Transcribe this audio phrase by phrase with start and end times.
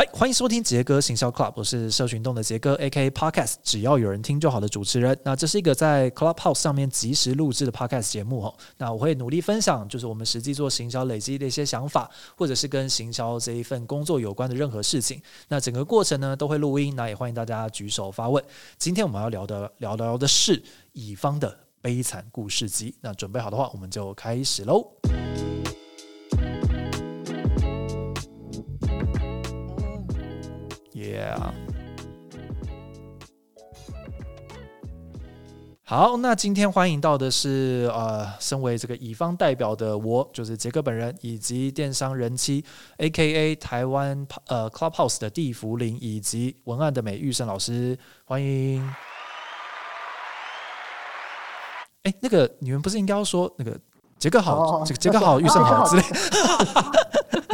[0.00, 5.18] 来，欢迎收听杰哥行销 Club，我是社群动的杰哥，AK Podcast，只要有人听就好的主持人。
[5.22, 8.54] 那这是一个在 Clubhouse 上面即时录制的 Podcast 节目哦。
[8.78, 15.20] 那我会努力分享，就是我们实际做行销累积的一些想法，或者是跟行销这一份工作有关的任何事情。
[15.48, 18.42] 那整个过程呢都会录音，那也欢迎大家举手发问。
[18.78, 20.62] 今天我们要聊的聊聊的是
[20.94, 22.94] 乙方的悲惨故事集。
[23.02, 24.82] 那准备好的话，我们就开始喽。
[31.20, 31.36] Yeah，
[35.82, 42.64] 好，那今天欢迎到的是呃，身为这个乙方代表的我，就是杰哥本人，以及电商人妻
[42.96, 48.82] A.K.A 台湾呃 Clubhouse 的地福林，以及文案的美玉胜老师，欢迎。
[52.04, 53.78] 哎，那个你们不是应该要说那个
[54.18, 56.02] 杰哥好，这个杰哥好，玉胜好之类。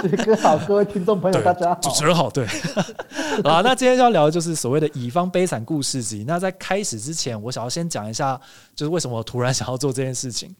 [0.08, 1.80] 杰哥好，各位听众朋友，大家好。
[1.80, 2.46] 主持人好，对。
[3.42, 6.24] 啊，那今天要聊的就是所谓的乙方悲惨故事集。
[6.26, 8.40] 那在开始之前，我想要先讲一下，
[8.76, 10.54] 就是为什么我突然想要做这件事情。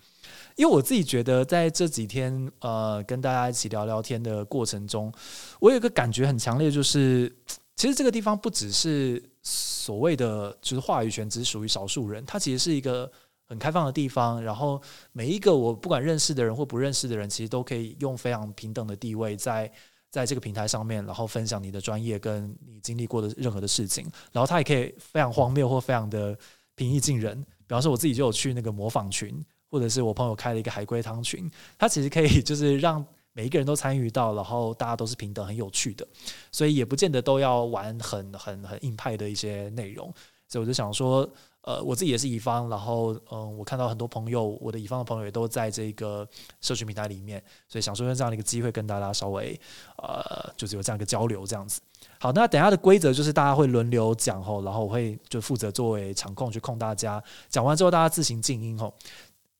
[0.56, 5.12] 因为我自己觉得，在这几天呃跟大家一起聊聊天的过程中，
[5.61, 7.33] 我有一个感觉很强烈，就是
[7.77, 13.08] 其实这个地方不只是所谓的就是话语权只属于少数人，它其实是一个。
[13.48, 14.80] 很开放的地方，然后
[15.12, 19.70] 每一个我不管认识的人或不认识的人，其实都可以用非常平等的地位在
[20.11, 24.05] 在这个平台上面，然后分享你的专业跟你经历过的任何的事情。
[24.33, 26.36] 然后他也可以非常荒谬或非常的
[26.74, 27.41] 平易近人。
[27.69, 36.05] 比方说，我自己就有去那个模仿群，或者是我朋友开了一个海龟汤群，他其实可以就是让每一个人都参与到，然后大家都是平等、很有趣的。
[36.50, 40.12] 所以也不见得都要玩很很很硬派的一些内容。
[40.48, 41.28] 所以我就想说。
[41.67, 46.27] 呃，我自己也是乙方，然后嗯，我看到很多朋友，我的乙方的朋友也都在这个
[46.61, 49.61] 社群平台里面，所以想说用这样的一个机会跟大家稍微
[49.98, 51.81] 呃，就是有这样一个交流这样子。
[52.20, 58.95] 好，那等下的规则就是大家会轮流讲吼，然后我会就负责作为场控去控大家，讲完之后大家自行静音吼。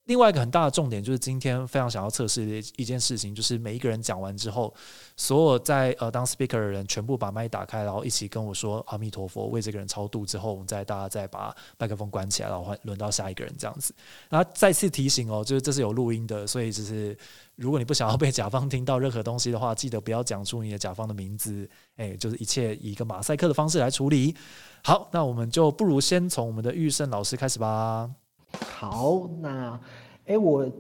[0.07, 4.73] 另外一个很大的重点就是今天非常想要测试的一件事情，就是每一个人讲完之后，
[5.17, 13.93] 所有在呃当 speaker 的人全部把麦打开，然后一起跟我说阿弥陀佛，为这个人超度之后，我们再大家再把麦克风关起来，然后换轮到下一个人这样子。
[14.29, 17.17] 然后再次提醒哦，就是这是有录音的，所以就是
[17.57, 24.37] 如果你不想要被甲方听到任何东西的话，记得不要讲出你的甲方的名字，哎，就是一切以一个马赛克的方式来处理。
[24.85, 28.09] 好，那我们就不如先从我们的玉胜老师开始吧。
[28.53, 29.81] 好，那，
[30.27, 30.71] 哎，我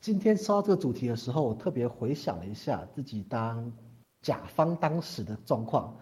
[0.00, 3.72] 今天说到这个主题的时候，我特别回想了一下自己当
[4.22, 5.96] 甲方当时的状况，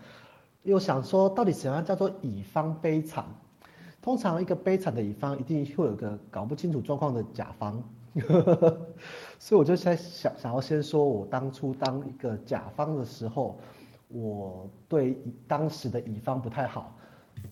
[0.63, 3.25] 又想说到底什么样叫做乙方悲惨？
[4.01, 7.83] 通常一个悲惨的乙方一定会有个搞不清楚状况的甲方，
[9.39, 13.59] 所以我就在想，想要先说我当初当一个甲方的时候，
[14.09, 16.95] 我对当时的乙方不太好。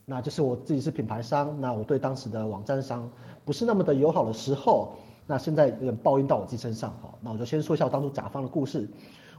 [0.05, 3.09] 那就是我自己是品牌商，那我对当时的网站商
[3.47, 4.93] 不是那么的友好的时候，
[5.25, 7.15] 那现在有点报应到我自己身上哈。
[7.21, 8.87] 那我就先说一下我当初甲方的故事。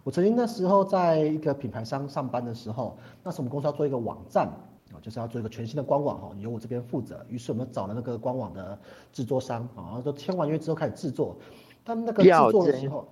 [0.05, 4.47] 我曾经那时候在一个品牌商上班的时候，那时我们公司要做一个网站
[4.93, 7.19] 啊，就是要做一个全新的官网哈，由我这边负责。
[7.27, 8.79] 于是我们找了那个官网的
[9.11, 11.35] 制作商啊，然后就签完约之后开始制作。
[11.83, 13.05] 但那个制作的时候，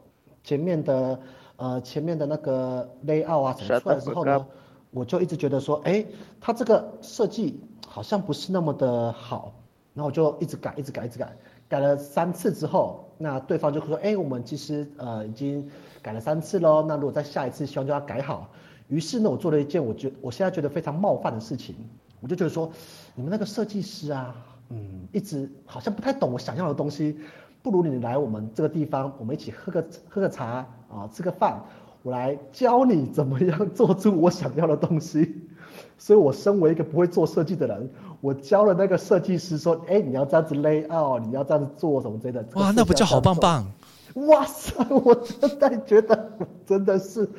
[0.45, 1.19] 前面的
[1.57, 4.45] 呃前面的那个 layout 啊，什么出来之后呢？
[4.91, 6.05] 我就一直觉得说，哎，
[6.39, 9.51] 他这个设计好像不是那么的好，
[9.95, 11.35] 然后我就一直改，一直改，一直改，
[11.67, 15.67] 改了三次之后，那对方就说，哎，我们其实呃已经
[16.03, 18.51] 改了三次喽，那如果在下一次希望就要改好。
[18.89, 21.73] 于是呢，我做了一件我觉我现在觉得非常冒犯的事情，
[22.19, 22.69] 我就觉得说，
[23.16, 24.35] 你们那个设计师啊，
[24.69, 27.17] 嗯，一直好像不太懂我想要的东西，
[27.63, 31.63] 不如你来我们这个地方，我们一起喝个喝个茶啊，吃个饭。
[32.03, 35.41] 我来教你怎么样做出我想要的东西，
[35.97, 37.89] 所以我身为一个不会做设计的人，
[38.25, 43.71] 我教了那个设计师说：“哎，你要这样子 lay out，你要这样子做什么之类的。”哇，那不就好棒棒？
[44.15, 46.31] 哇塞，我真的觉得
[46.65, 47.29] 真的是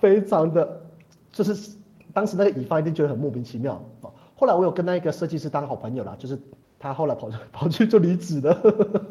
[0.00, 0.82] 非常的，
[1.30, 1.76] 就是
[2.12, 4.12] 当时那个乙方一定觉得很莫名其妙哦。
[4.34, 6.36] 后来我有跟那个设计师当好朋友啦，就是
[6.76, 8.52] 他后来跑 跑去就离职了，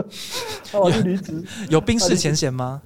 [0.70, 2.82] 他跑去离职，有冰释前嫌吗？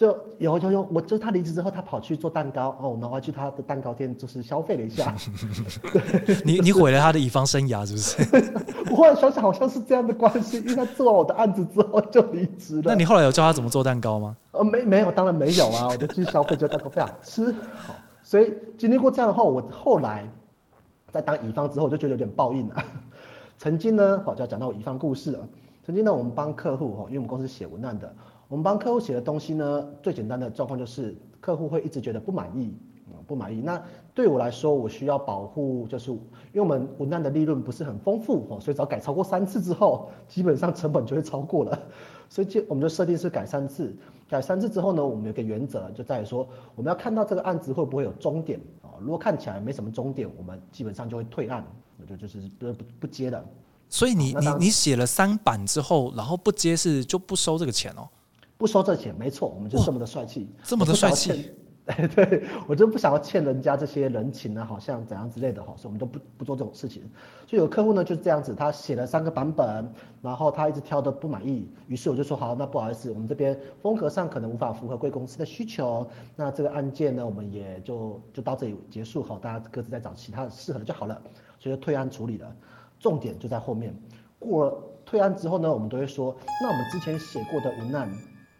[0.00, 5.14] 就有有有，我就他离职之后，他跑去做蛋糕哦，然后去他的蛋糕店就是消费了一下。
[6.42, 8.50] 你你毁了他的乙方生涯是不是？
[8.90, 12.84] 我后来想想好像是这样的关系，因为他做完我的案子之后就离职了。
[12.86, 14.34] 那你后来有教他怎么做蛋糕吗？
[14.52, 17.52] 呃，没没有，当然没有啊，我就去消费，就蛋糕非常吃。
[17.74, 20.26] 好，所以经历过这样的话，我后来
[21.12, 22.82] 在当乙方之后，就觉得有点报应了。
[23.58, 25.46] 曾经呢，好就要讲到我乙方故事了。
[25.84, 28.10] 曾经呢，我们帮客户哈，因为我们公司写文案的。
[28.50, 32.74] 我们帮客户写的东西呢，最简单的状况就是客户会一直觉得不满意，
[33.24, 33.60] 不满意。
[33.60, 33.80] 那
[34.12, 36.20] 对我来说，我需要保护，就是因
[36.54, 41.78] 为我们文案的利润不是很丰富哦，所以只要改超过三次之后，基本上成本就会超过了。
[42.28, 43.96] 所以就我们就设定是改三次，
[44.28, 46.44] 改三次之后呢，我们有个原则就在于说，
[46.74, 48.98] 我们要看到这个案子会不会有终点啊？
[48.98, 51.64] 如果看起来没什么终点，我们基本上就会退案，
[52.00, 53.44] 我就就是不不不接的。
[53.88, 58.08] 所以你你你写了三版之后，然后不接是就不收这个钱哦？
[58.60, 61.50] 不收这钱，没错，我们就这么的帅气，这么的帅气。
[62.14, 67.02] 对，我就不想要欠人家这些人情呢，好像怎样之类的哈，所以我们都不不做这种事情。
[67.48, 69.90] 所以有客户呢就是这样子，他写了三个版本，
[70.20, 76.06] 然后他一直挑的不满意，于是我就说好，那不好意思，我们这边风格上可能无法符合贵公司的需求，
[76.36, 81.20] 那这个案件呢，我们也就就到这里结束好，大家各自再找其他适合的就好了，
[81.58, 82.54] 所以就退案处理了。
[83.00, 83.92] 重点就在后面，
[84.38, 88.08] 过了退案之后呢，我们都会说，那我们之前写过的文案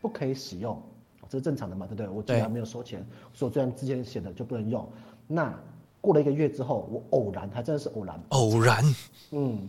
[0.01, 0.81] 不可以使用。
[1.29, 2.09] 这是正常的嘛，对不对？
[2.09, 4.85] 我既然没有收钱，所以我虽然之前写的就不能用。
[5.29, 5.55] 那
[6.01, 8.85] 过了一个月之后，我偶然，还真的是偶然，偶然，
[9.31, 9.69] 嗯，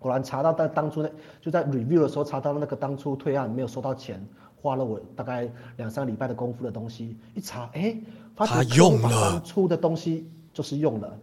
[0.00, 4.20] 偶然查到在当初那就在 review 的时候查到那个当初退案没有收到钱，
[4.60, 7.96] 花了我大概两三个礼拜的功夫的东西，一查，哎，
[8.34, 11.16] 发现用了当初的东西就是用了。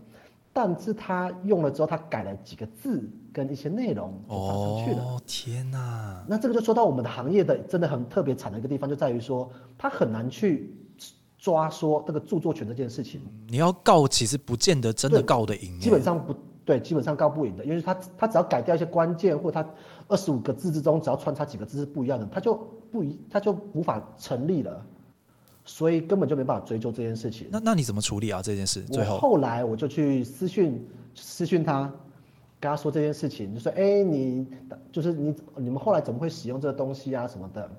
[0.56, 5.04] 但是他用了之后，他改了几个字跟一些内容就放上去了。
[5.04, 6.24] 哦天哪！
[6.28, 10.72] 那这个就说到我们的行业的真的很特别惨的一个地方，就在于说他很难去
[11.40, 13.20] 抓说这个著作权这件事情。
[13.50, 15.80] 你要告，其实不见得真的告得赢。
[15.80, 19.68] 基本上不对，基本上告不赢的，因为他他只要改掉一些关键，或他
[20.08, 22.54] 二十五个字之中只要穿插几个字是不一样的，他就
[22.92, 24.86] 不一他就无法成立了。
[25.66, 27.48] 所以根本就没办法追究这件事情。
[27.52, 28.42] 那那你怎么处理啊？
[28.42, 31.84] 这件事最后后来我就去私讯私讯他，
[32.60, 34.46] 跟他说这件事情，就说哎你
[34.92, 37.70] 就是你你们后来怎么会使用这个东西啊什么的？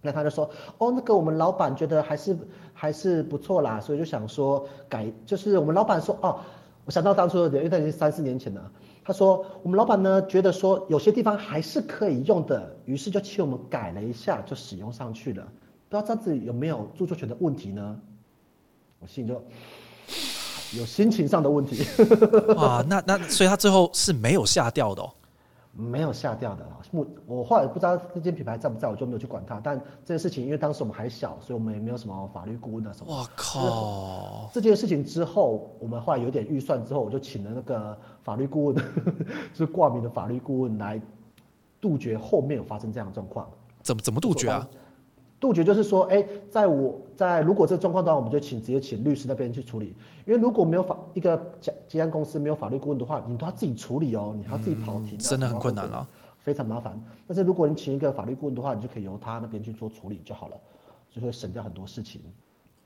[0.00, 0.48] 那他就说
[0.78, 2.38] 哦那个我们老板觉得还是
[2.72, 6.38] 还是不错啦，所以就想说改就是我们老板说哦，
[6.84, 8.70] 我想到当初的因为那已经三四年前了，
[9.04, 15.48] 他说我们老板呢觉得说有些地方还是可以用的，于是就请我们改了一下就使用上去了。
[15.88, 18.00] 不知道这样子有没有著作权的问题呢？
[19.00, 19.42] 我心里就
[20.78, 21.82] 有心情上的问题。
[22.56, 25.10] 哇，那那所以他最后是没有下掉的哦，
[25.72, 26.66] 没有下掉的。
[26.90, 29.60] 目我后来不知道这间品牌在不在，我就没有去管它。
[29.62, 33.14] 但这件事情，因为当时我们还小，所以我们也没有什么法律顾问的什么。
[33.14, 34.50] 我靠！
[34.52, 38.82] 这件事情之后，我们后来有点预算之后，我就请了那个法律顾问，就
[39.54, 41.00] 是挂名的法律顾问来
[41.80, 43.48] 杜绝后面有发生这样的状况。
[43.82, 44.66] 怎么怎么杜绝啊？
[45.40, 49.94] 杜绝就是说，哎，在我在如果这个状况的话，我们就请直接请律师那边去处理。
[50.26, 56.06] 因为如果没有法一个结结案公司没有法律顾问的话，你都要自己处理哦，你还要自己跑庭，真的很困难了，
[56.38, 57.00] 非常麻烦。
[57.26, 60.56] 但是如果你请一个法律顾问的话，你就可以由他那边去做处理就好了，
[61.10, 62.20] 就会省掉很多事情。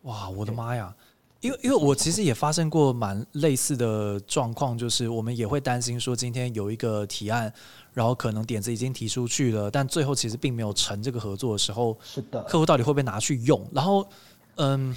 [0.03, 0.95] 哇，我的妈呀！
[1.43, 7.53] 因为因为我其实也发生过蛮类似的状况，就是我们也会担心说，今天有一个提案。
[7.95, 13.69] 然后可能点子已经提出去了，但最后其实并没有成这个合作的时候，是的，客户到底会不会拿去用？
[13.71, 14.09] 然后，
[14.55, 14.97] 嗯，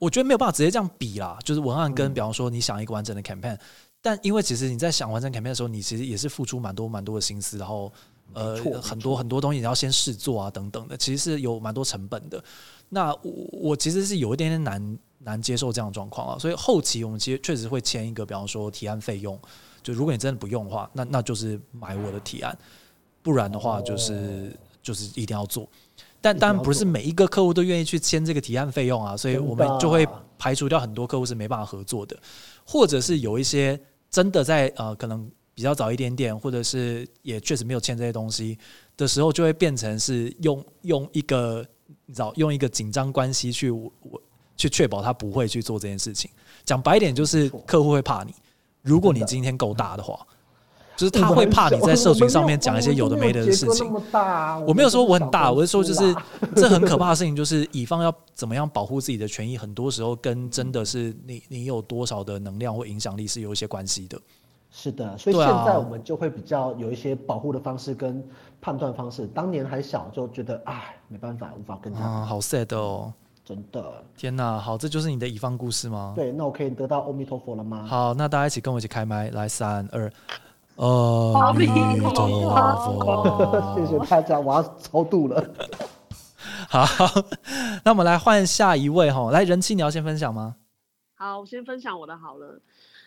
[0.00, 1.38] 我觉得没有办法直接这样比啦。
[1.44, 3.56] 就是文案跟，比方说你想一个完整的 campaign，
[4.00, 7.92] 但因为其实你在想完整 campaign 的时候，你其实也是付出蛮多蛮多的心思，然后
[8.32, 12.42] 呃很多很多东西你要先试做啊等等的，其实是有蛮多成本的。
[12.88, 19.38] 那我我其实是有一点点难难接受这样的状况啊，所以后期我们其实确实会签一个，比方说提案费用。
[19.82, 22.56] 就如果你真的不用的话，那那就是买我的提案，
[23.20, 25.68] 不然的话就是就是一定要做。
[26.20, 30.06] 但当然不是每一个客户都愿意去签这个提案费用啊，所以我们就会
[30.38, 32.16] 排除掉很多客户是没办法合作的，
[32.64, 38.56] 或者是有一些真的在呃可能比较早一点点，或者是也确实没有签这些东西
[38.96, 41.66] 的时候，就会变成是用用一个
[42.06, 43.92] 你知道用一个紧张关系去我
[44.56, 46.30] 去确保他不会去做这件事情。
[46.64, 48.34] 讲白一点，就是客户会怕你。
[48.82, 50.18] 如果你今天够大的话，
[50.96, 53.90] 就是他会怕你在社群上面讲一些有的没的的事情。
[54.66, 56.14] 我没有说我很大，我是说就是
[56.54, 64.20] 这很可怕的事情，就是乙方要怎么样保护自己的权益，很多时候跟真的是你你有多少的能量或影响力是有一些关系的。
[64.70, 68.24] 是的，所以现在我们就会比较有一些保护的方式跟
[68.60, 69.26] 判断方式。
[69.28, 72.24] 当年还小就觉得哎没办法，无法跟他。
[72.24, 73.12] 好 sad 哦。
[73.44, 74.56] 真的，天哪！
[74.56, 76.12] 好，这就是你的乙方故事吗？
[76.14, 77.84] 对，那我可以得到阿弥陀佛了吗？
[77.88, 80.08] 好，那大家一起跟我一起开麦，来三二，
[80.76, 82.28] 阿弥陀
[83.00, 83.74] 佛！
[83.74, 85.44] 谢谢大家，我要超度了。
[86.70, 86.86] 好，
[87.84, 90.54] 那我们来换下一位哈，来人气，你要先分享吗？
[91.14, 92.60] 好，我先分享我的好了。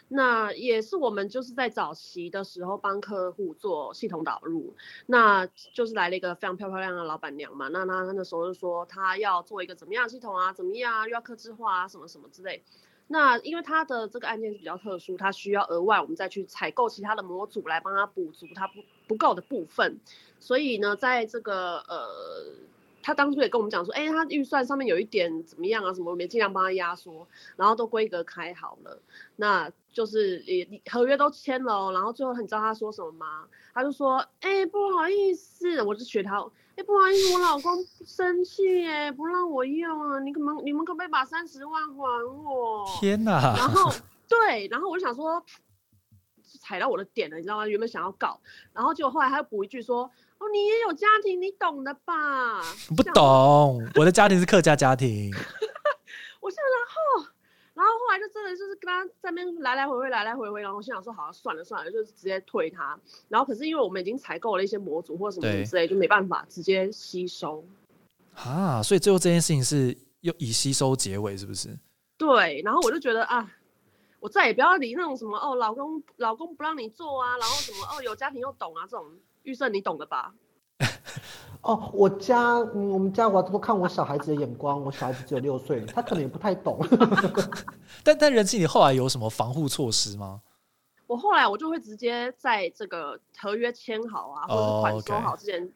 [0.08, 4.76] 那也是我们就是在早期的时候帮客户做系统导入，
[5.08, 7.68] 那就是来了一个非常漂漂亮的老板娘嘛。
[7.70, 12.64] 那她那时候就说她要做一个怎么样系统啊，怎么样又要客制化啊，什么什么之类。
[13.08, 20.00] 那因为她的这个案件是比较特殊，它需要额外我们再去采购其他的模组来帮她补足她不不够的部分，
[20.40, 22.08] 所以呢，在这个呃，
[23.06, 25.94] 他当初也跟我们讲说，哎，他预算上面有一点怎么样啊？
[25.94, 29.00] 什么我们尽量帮他压缩，然后都规格开好了，
[29.36, 33.46] 那就是也合约都签了，然后最后你知道他说什么吗？
[33.76, 36.44] 他就说，哎，不好意思，我就学他。
[36.78, 42.86] 哎，不好意思，我老公生气哎，不让我用啊，你可能你们可不可以把三十万还我？
[43.00, 43.56] 天哪！
[43.56, 43.94] 然后
[44.28, 45.46] 对，然后我就想说，
[46.60, 47.68] 踩到我的点了，你知道吗？
[47.68, 48.42] 原本想要告，
[48.74, 52.62] 然后结果后来他又补一句说，哦，你也有家庭，你懂的吧？
[52.96, 55.32] 不懂，我的家庭是客家家庭。
[56.42, 57.30] 我现在然后。
[57.75, 62.98] 然后后来就真的就是跟他在那边来来回回来来回回，然后我心想说，好，算了算了，就是直接退他。
[63.27, 67.62] 然后可是因为我们已经采购了一些模组或者什么之类，就没办法直接吸收。
[68.34, 71.77] 啊，所以最后这件事情是又以吸收结尾，是不是？
[72.18, 72.62] 对。
[72.63, 73.51] 然后我就觉得啊，
[74.22, 79.06] 我再也不要理那种什么哦，老公老公不让你做啊，然后什么哦，有家庭又懂啊，这种
[79.46, 80.34] 预算你懂的吧？
[81.62, 86.80] 哦，我家，嗯，我们家我都看我小孩子的眼光，我小孩子只有六岁，他可能也不太懂。
[88.04, 90.42] 但 但人气，你后来有什么防护措施吗？
[91.08, 95.72] 我后来我就会直接在这个合约签好啊，或者款收好之前。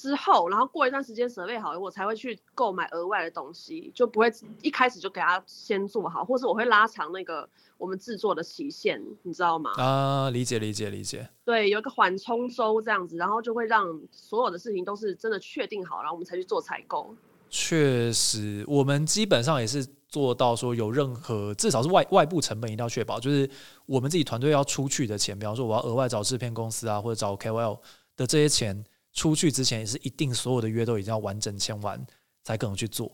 [0.00, 9.72] 之后，然后过一段时间设备好，我才会去购买额外的东西，就不会一开始就给他先做好，或是我会拉长那个我们制作的期限，你知道吗？
[9.76, 11.28] 啊，理解理解理解。
[11.44, 17.14] 对，有一个缓冲周这样子，然后就会让所有的事情都是真的确定好，然后我们才去做采购。
[17.50, 23.48] 确实，我们基本上也是做到说，有任何至少是外外部成本一定要确保，就是
[23.84, 27.78] 我们自己团队要出去的钱，比方说我要额外找制片公司啊，或者找 KOL
[28.16, 28.82] 的这些钱。
[29.12, 32.00] 出去之前也是一定所有的约都已经要完整签完
[32.42, 33.10] 才可能去做，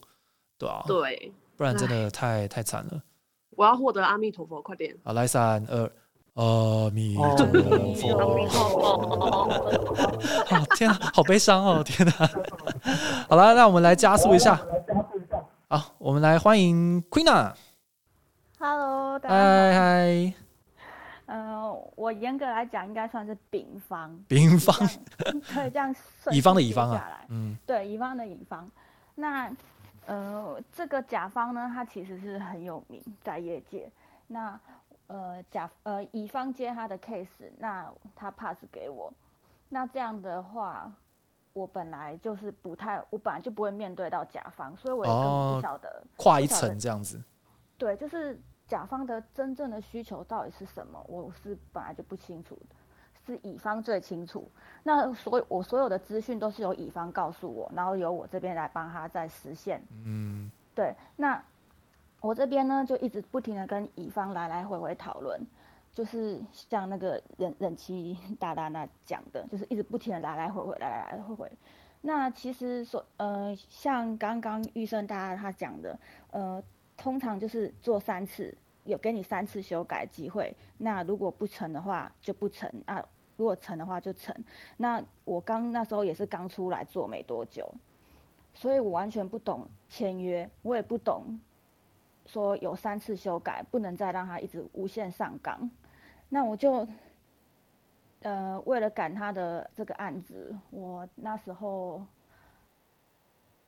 [0.58, 3.02] 对啊，对，不然真的太太惨了。
[3.50, 4.94] 我要获得阿弥陀佛，快点！
[5.02, 5.90] 好，来三二，
[6.34, 9.48] 阿弥陀佛，阿弥陀佛。
[10.76, 11.82] 天啊，好悲伤哦！
[11.82, 12.12] 天哪。
[13.28, 14.60] 好了，那我们来加速一下。
[15.68, 17.54] 好，我们来欢迎 Queena。
[18.58, 20.45] Hello，大家嗨嗨。
[21.26, 24.16] 嗯，我严格来讲应该算是丙方。
[24.28, 24.74] 丙方
[25.44, 25.94] 可以这样。
[26.30, 27.20] 乙方的乙方啊。
[27.28, 27.56] 嗯。
[27.66, 28.70] 对，乙方的乙方。
[29.16, 29.52] 那
[30.06, 33.90] 呃，这个甲方呢，他其实是很有名在业界。
[34.28, 34.58] 那
[35.08, 39.12] 呃，甲呃乙方接他的 case，那他 pass 给我。
[39.68, 40.92] 那这样的话，
[41.52, 47.20] 我本来就是不太，我本来就不会面对到甲方，所以我也根本不晓得跨一层这样子。
[47.76, 48.40] 对，就是。
[48.66, 51.00] 甲方的真正的需求到底是什么？
[51.08, 52.74] 我是本来就不清楚的，
[53.24, 54.50] 是乙方最清楚。
[54.82, 59.80] 那所有，我所有的资讯都是由乙方告诉我，然后由我这边来帮他再实现。
[60.04, 60.94] 嗯，对。
[61.14, 61.40] 那
[62.20, 65.40] 我这边呢，就一直不停的跟乙方来来回回讨论，
[65.92, 71.52] 就是像那个忍忍气大大那讲的，就是一直不停的来来回回，来来回回。
[72.00, 75.96] 那其实说，呃，像刚刚玉生大家他讲的，
[76.32, 76.60] 呃。
[76.96, 80.56] 通常就是做三次，有给你三次修改机会。
[80.78, 83.04] 那如果不成的话就不成啊，
[83.36, 84.34] 如果成的话就成。
[84.78, 87.70] 那我刚那时候也是刚出来做没多久，
[88.54, 91.38] 所以我完全不懂签约，我也不懂
[92.24, 95.70] 说有三次修改不能再让他一直无限上岗。
[96.28, 96.88] 那我就
[98.22, 102.02] 呃为了赶他的这个案子，我那时候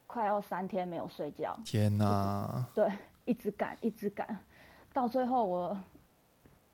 [0.06, 1.54] 快要三天没有睡觉。
[1.64, 2.66] 天哪！
[2.74, 2.90] 对。
[3.28, 4.38] 一直赶，一直赶，
[4.90, 5.78] 到最后我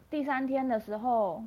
[0.09, 1.43] 第三天的时候，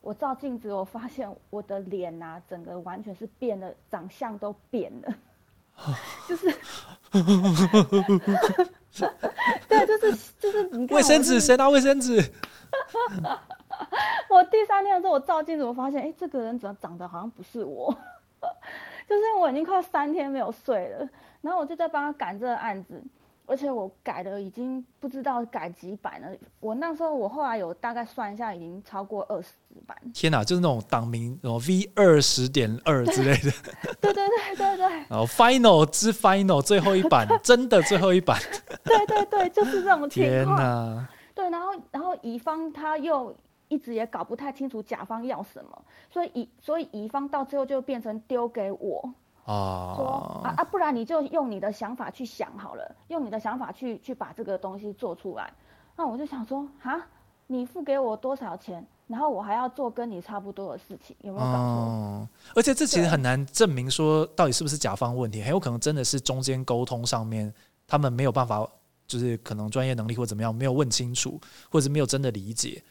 [0.00, 5.12] 我照镜子，我发现我的脸呐，整个完全是变了，长相都变了，
[6.28, 6.54] 就是，
[9.68, 12.16] 对，就是就是你卫生纸，谁拿卫生纸？
[14.30, 17.92] 我第三天的时候，我照镜子，我发现，哎，这个人怎么长得好像不是我？
[19.08, 21.08] 就是我已经快三天没有睡了，
[21.40, 23.02] 然后我就在帮他赶这个案子。
[23.48, 26.28] 而且我改的已经不知道改几版了。
[26.60, 29.48] 我那时候我后来有大概算一下，已经超过二十
[29.86, 29.96] 版。
[30.12, 33.50] 天哪，就是那种党名什么 V 二十点二之类的。
[34.00, 34.86] 对对对对对。
[35.08, 38.38] 然后 Final 之 Final 最后一版，真的最后一版。
[38.84, 40.56] 对对对，就是这种情况。
[40.56, 41.08] 天哪。
[41.34, 43.34] 对，然后然后乙方他又
[43.68, 49.14] 一直也搞不太清楚甲方要什么，所以乙所以乙方到最后就变成丢给我。
[49.48, 55.50] 啊，说啊啊，不然你就用你的想法去想好了，用你的想法去去把这个东西做出来。
[55.96, 57.00] 那我就想说，哈，
[57.46, 62.28] 你付给我多少钱，然后我还要做跟你差不多的事情，有没有搞错？
[62.56, 67.52] 而且这其实很难证明说到底是不是甲方问题，很有可能真的是中间沟通上面
[67.86, 68.68] 他们没有办法
[69.06, 71.40] 就是可能专业能力或怎么样没有问清楚，
[71.70, 72.82] 或者是没有真的理解，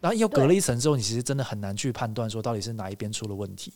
[0.00, 3.74] 然后又隔了一层之后，你其实真的很难去判断说到底是哪一边出了问题。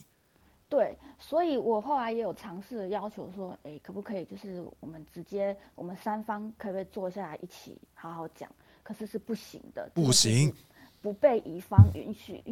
[0.68, 0.96] 对，
[1.30, 8.50] 所以我后来也有尝试要求说，哎，可不可以就是我们直接我们三方可不可以坐下来一起好好讲？
[8.82, 10.52] 可是是不行的，不行，
[11.00, 12.42] 不被乙方允许。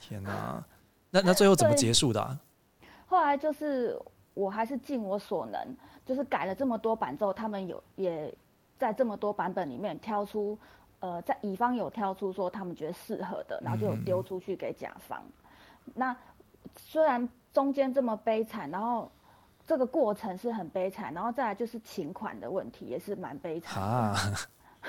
[0.00, 0.60] 天哪，
[1.10, 2.38] 那那最后怎么结束的？
[3.06, 3.96] 后来就是
[4.34, 8.36] 我还是尽我所能，就是改了这么多版之后，他们有也
[8.76, 10.58] 在这么多版本里面挑出，
[10.98, 15.22] 呃，在乙方有挑出说他们觉得适合的，然后就有丢出去给甲方。
[15.94, 16.16] 那
[16.76, 17.28] 虽然
[17.58, 19.10] 中间这么悲惨，然后
[19.66, 24.14] 这个过程是很悲惨，然后再来就是请款的问题也是蛮悲惨的。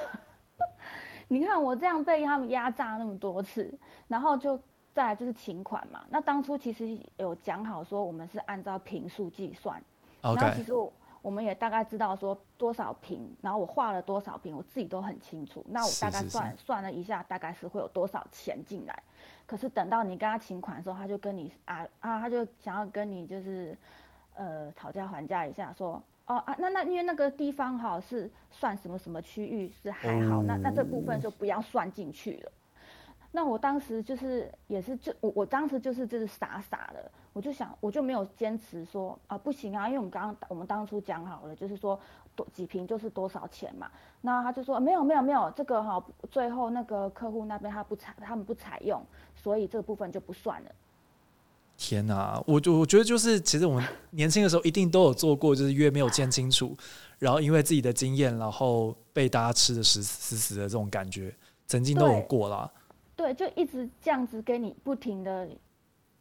[1.27, 3.73] 你看我这样被他们压榨那么多次，
[4.07, 4.55] 然后就
[4.93, 6.01] 再来就是请款嘛。
[6.11, 9.81] 那当初其实有讲好说我们是按照平数计算，
[10.21, 15.65] 然后其实我我们也大概知道说多少平，然后我画了多少平，我自己都很清楚。
[15.69, 19.03] 那我大概算算了一下，大概是会有多少钱进来。
[19.45, 23.77] 可是等到你跟他请款的时候，他就跟你啊啊，他就想要跟你就是，
[24.35, 32.51] 呃，讨价还价一下，说哦啊，那那因为那个地方哈是算什么什么区域是还好，那那这部分就不要算进去了。
[33.31, 41.99] 那我当时就是也是就我我当时就是就是傻傻的，我就想我就没有坚持说啊不行啊，因为我们刚刚我们当初讲好了，就是说
[42.35, 43.89] 多几瓶就是多少钱嘛。
[44.21, 48.99] 那他就说没有没有没有，这个哈最后那个客户那边他不采他们不采用，
[49.35, 50.71] 所以这个部分就不算了。
[51.77, 56.75] 天哪，我就我觉得就是其实我们年轻的时候一定都有做过，就是约没有见清楚，
[57.19, 61.33] 然后因为自己的经验，然后被大家吃的死死死的这种感觉，
[61.67, 62.69] 曾经都有过啦。
[63.19, 65.45] 对，就一直这样子给你不停的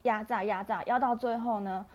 [0.03, 1.87] 压榨压榨，压到最后呢，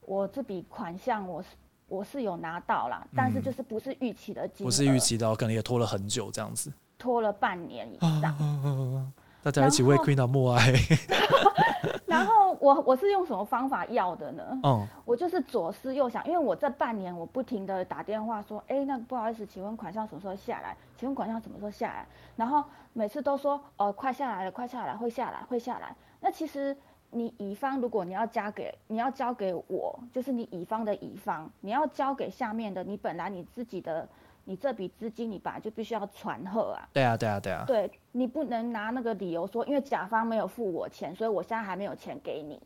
[0.00, 1.48] 我这笔款项我是
[1.86, 9.12] 我是有拿到了，但是就是不是预期的金额，不是预期的，可能也拖了很久这样子，拖了半年以上。
[9.42, 10.72] 大家一起为 Queen 默哀。
[12.06, 14.42] 然后我我是用什么方法要的呢？
[14.64, 20.76] 嗯，我就是左思右想，因为我这半年我不停的打电话说，哎，那不好意思，请问款项什么时候下来？
[20.96, 22.06] 请问款项什么时候下来？
[22.34, 25.94] 然后每次都说，呃，快下来了，快下来，会下来，会下来。
[26.20, 26.76] 那其实
[27.10, 34.08] 你乙方如果你要交给你要交给我，就是你乙方的乙方，你要交给下面的，你本来你自己的。
[34.48, 36.88] 你这笔资金，你本来就必须要传贺啊。
[36.90, 37.64] 对啊，对啊，对啊。
[37.66, 42.58] 对你不能拿那个理由说，因为甲方没有付我钱，所以我现在还没有钱给你。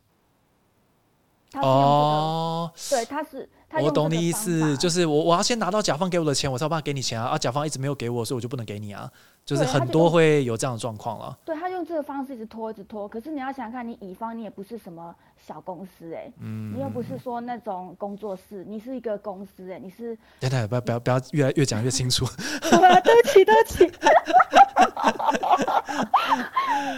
[1.61, 3.49] 哦，对，他是。
[3.81, 7.29] 我懂你意思，就是我我要先拿到甲方给我的钱，我才有办法给你钱啊。
[7.29, 9.09] 啊，甲方一直没有给我，所以我就不能给你啊。
[9.45, 11.35] 就是很多会有这样的状况了。
[11.43, 13.07] 对他用这个方式一直拖，一直拖。
[13.07, 15.13] 可是你要想想看，你乙方你也不是什么
[15.43, 20.15] 小公司哎，嗯，你又不是说那种工作室，你是一个公司哎，你是。
[20.39, 22.27] 等等，不要不要不要，越来越讲越清楚。
[22.61, 23.87] 对不起对不起。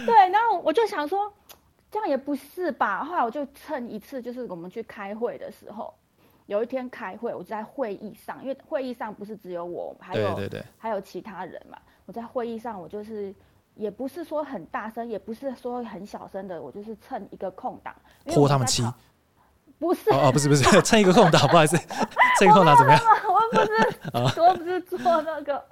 [0.04, 1.32] 对，然后我就想说，
[1.96, 3.02] 这样也不是吧？
[3.02, 5.94] 后来我就趁一次，就是我们去开会的时候。
[6.44, 11.78] 有一天开会，我在会议上，因为会议上不是只有我，还有对对还有其他人嘛。
[12.04, 13.34] 我在会议上，我就是
[13.76, 18.84] 也不是说很大声，也不是说很小声的，我就是趁一个空档泼他们七。
[19.78, 21.78] 不是哦，不是不是 趁一个空档，不好意思，
[22.38, 23.00] 趁一个空档怎么样？
[23.26, 25.64] 我不是， 我不是做那个。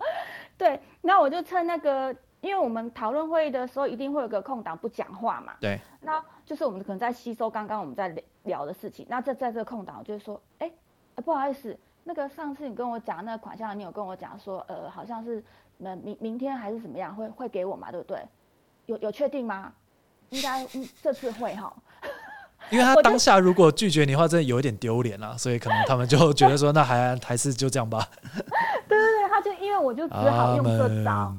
[0.57, 2.17] 对，那我就趁那个。
[2.45, 5.55] 因为我们讨论会议的时候，一定会有个空档不讲话嘛。
[5.59, 5.81] 对。
[6.03, 9.07] 那就是我们可能在吸收刚刚我们在聊的事情。
[9.09, 10.71] 那在在这个空档，就是说，哎，
[11.25, 15.43] 不好意思，那个上次你跟我讲那个款项，你有跟我讲说，呃，好像是，
[15.79, 18.21] 明明明天还是怎么样，会会给我嘛，对不对？
[18.85, 19.73] 有有确定吗？
[20.29, 20.67] 应该
[21.03, 21.73] 这次会哈。
[22.71, 28.07] 因为他 当下如果拒绝你的话，真的有一点丢脸了，所以可能他们就觉得说，那还还是就这样吧。
[28.87, 31.35] 对对对，他就因为我就只好用这招。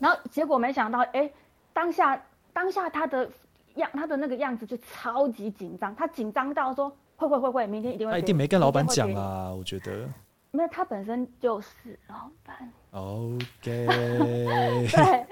[0.00, 1.30] 然后结果没想到，哎，
[1.72, 2.20] 当下
[2.52, 3.28] 当下他的
[3.76, 8.12] 样，他的那个样子就超级紧张，他紧张到说会会会会，明天一定会。
[8.12, 10.08] 他一定没跟老板讲啊，我觉得。
[10.50, 12.56] 没有，他本身就是老板。
[12.92, 13.86] OK。
[13.88, 15.26] 对。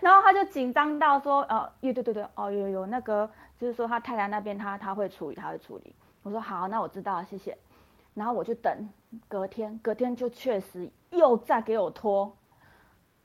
[0.00, 3.28] 然后他就紧张到说，哦，对对对对，哦有有那个，
[3.58, 5.94] 就是说他太太那边他他会处理，他会处理。
[6.22, 7.56] 我说好，那我知道了，谢谢。
[8.14, 8.88] 然后我就等
[9.28, 12.32] 隔天，隔天就确实又再给我拖。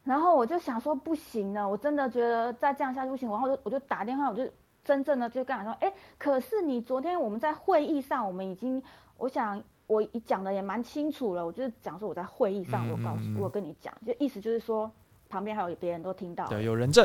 [0.05, 3.27] 然后我就想说不行了，我真的觉得再这样下去不行。
[3.29, 4.47] 然后我就我就打电话，我就
[4.83, 8.81] 真正的就跟他说，哎，可是你昨天我们在会议上，我们已经，
[9.17, 11.43] 我想我讲的也蛮清楚了。
[11.43, 14.89] 我就是讲说我在会议上，我告诉我跟你讲，就意思就是说
[15.27, 17.03] 旁边还有别人都听到，对，有人证。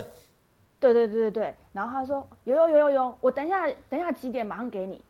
[0.79, 1.55] 对对对对对。
[1.73, 5.03] 然后他说有有有有有，我等一下等一下几点马上给你。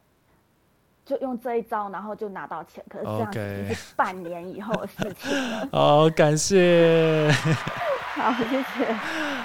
[1.05, 2.85] 就用这一招，然后就拿到钱。
[2.89, 5.69] 可是这样 OK 已经是半年以后的事情了。
[5.73, 7.31] 好，感谢。
[8.15, 8.93] 好，谢谢。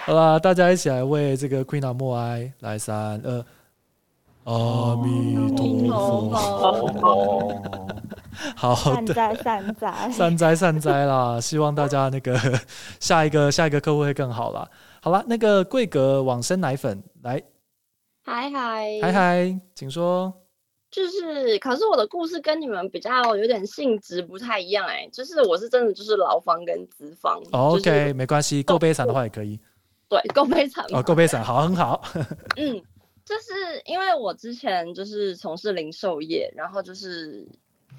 [0.06, 3.46] 好啦，大家一起来为这个 Queen 默哀，来三二，
[4.44, 6.38] 阿弥陀佛。
[7.02, 7.62] 哦，
[8.56, 10.12] 好的，善哉善哉。
[10.12, 11.40] 善哉善哉啦！
[11.40, 12.38] 希望大家那个
[13.00, 14.68] 下一个下一个客户会更好啦。
[15.02, 17.42] 好啦，那个贵格往生奶粉来，
[18.26, 20.34] 嗨嗨嗨嗨，请说。
[20.96, 29.60] 就是，可是我的故事跟你们比较有点性质不太一样哎、就是我是真的就是劳方跟资方、哦就是 OK，没关系，够悲惨的话也可以。
[30.08, 32.02] 对，够悲惨吗哦，够悲惨，好，很好。
[32.56, 32.82] 嗯，
[33.26, 37.46] 就是因为我之前就是从事零售业，然后就是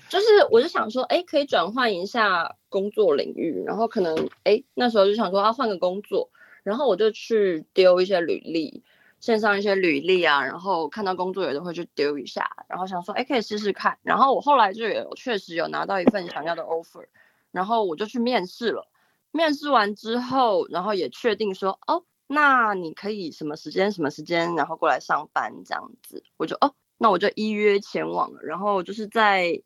[0.09, 6.30] 就是我就想说，哎，可以转换一下工作领域，然后可能哎那时候就想说要换个工作，
[6.62, 8.82] 然后我就去丢一些履历，
[9.26, 17.06] 线上一些履历啊，然后看到工作也都会去丢一下，然后想说，哎，可以试试看，然后我后来就有确实有拿到一份想要的 offer，
[17.50, 18.88] 然后我就去面试了。
[19.32, 28.40] 面试完之后，然后也确定说，哦，那你可以什么时间什么时间，然后过来上班这样子，我就哦，那我就依约前往了。
[28.44, 29.60] 然后就是在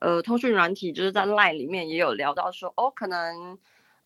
[0.00, 3.58] 呃通讯软体，就是在 Line 里面也有聊到说，哦，可能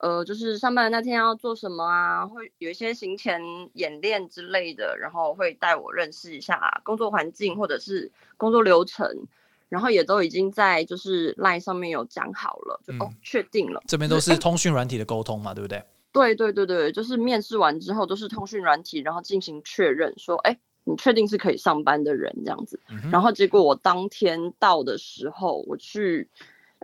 [0.03, 3.41] 呃就是上班的那天要做什么啊，会有一些行前
[3.73, 9.27] 演练之类的，然后会带我认识一下工作环境或者是工作流程。
[9.69, 13.83] 然后也都已经在就是 Line 上面有讲好了，就、哦嗯确定了。
[13.87, 15.83] 这边都是通讯软体的沟通嘛，对不对？
[16.13, 22.79] 对对对对，就是面试完之后都是通讯软体，然后进行确认，说，哎，你确定是可以上班的人这样子。
[22.91, 26.29] 嗯然后结果我当天到的时候，我去，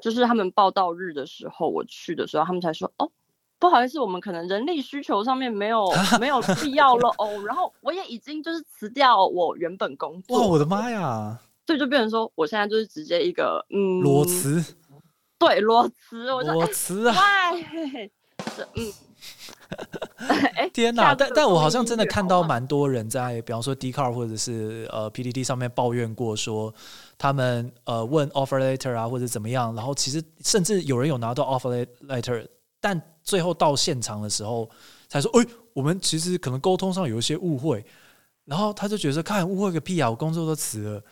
[0.00, 3.10] 就是他们报道日的时候，我去的时候，他们才说，哦，
[3.58, 5.86] 不好意思，我们可能人力需求上面没有
[6.20, 7.42] 没有必要了哦。
[7.46, 14.64] 然后我也已经就是辞掉我原本工作，哇，我的妈呀，所以就变成说，我现在就是直接一个嗯裸，辞，
[15.38, 17.52] 对裸辞，我就裸哎辞啊！
[17.52, 18.10] 喂，
[18.56, 18.92] 这嗯。
[20.56, 21.14] 哎天哪！
[21.14, 26.72] 但但我好像真的看到蛮多人在，比方说 d c a r 或者是呃 PDD 上面抱怨过，说
[27.18, 32.46] 他们呃问 offer letter 啊或者怎么样，然后其实甚至有人有拿到 offer letter，
[32.80, 34.70] 但最后到现场的时候
[35.08, 37.84] 才说，哎、我们其实可能沟通上有一些误会，
[38.44, 41.02] 然后他就觉得，看误会个屁啊，我工作都辞了。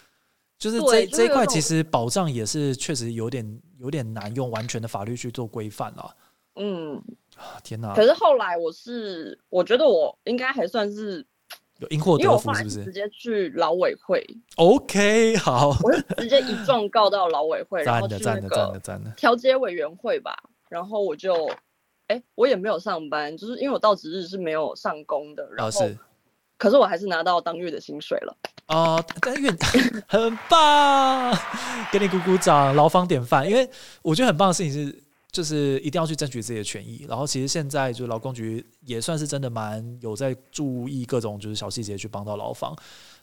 [0.58, 6.16] 就是这这一块，其实保障也是确实有点有点难用完全的法律去做规范了。
[6.54, 6.96] 嗯，
[7.36, 11.26] 啊天哪可，是后来我是，我觉得我应该还算是，
[11.78, 18.80] 有因祸因为我后得福是不是来直接去劳委会，？OK，好，我是直接一状告到劳委会，然赞后去那个。
[19.16, 20.34] 调解委员会吧，
[20.70, 21.50] 然后我就，
[22.06, 25.98] 哎，我也没有上班，就是因为我到值日是没有上工的，然哦，后，是
[26.56, 28.36] 可是我还是拿到当月的薪水了。
[28.68, 29.54] 哦，但愿
[30.08, 31.36] 很棒，
[31.92, 33.48] 给你鼓鼓掌，劳方典范。
[33.48, 33.68] 因为
[34.02, 34.98] 我觉得很棒的事情是，
[35.30, 37.04] 就是一定要去争取自己的权益。
[37.08, 42.76] 然后其实现在就劳工局也算是真的蛮有在注意各种就是小细节去帮到劳方。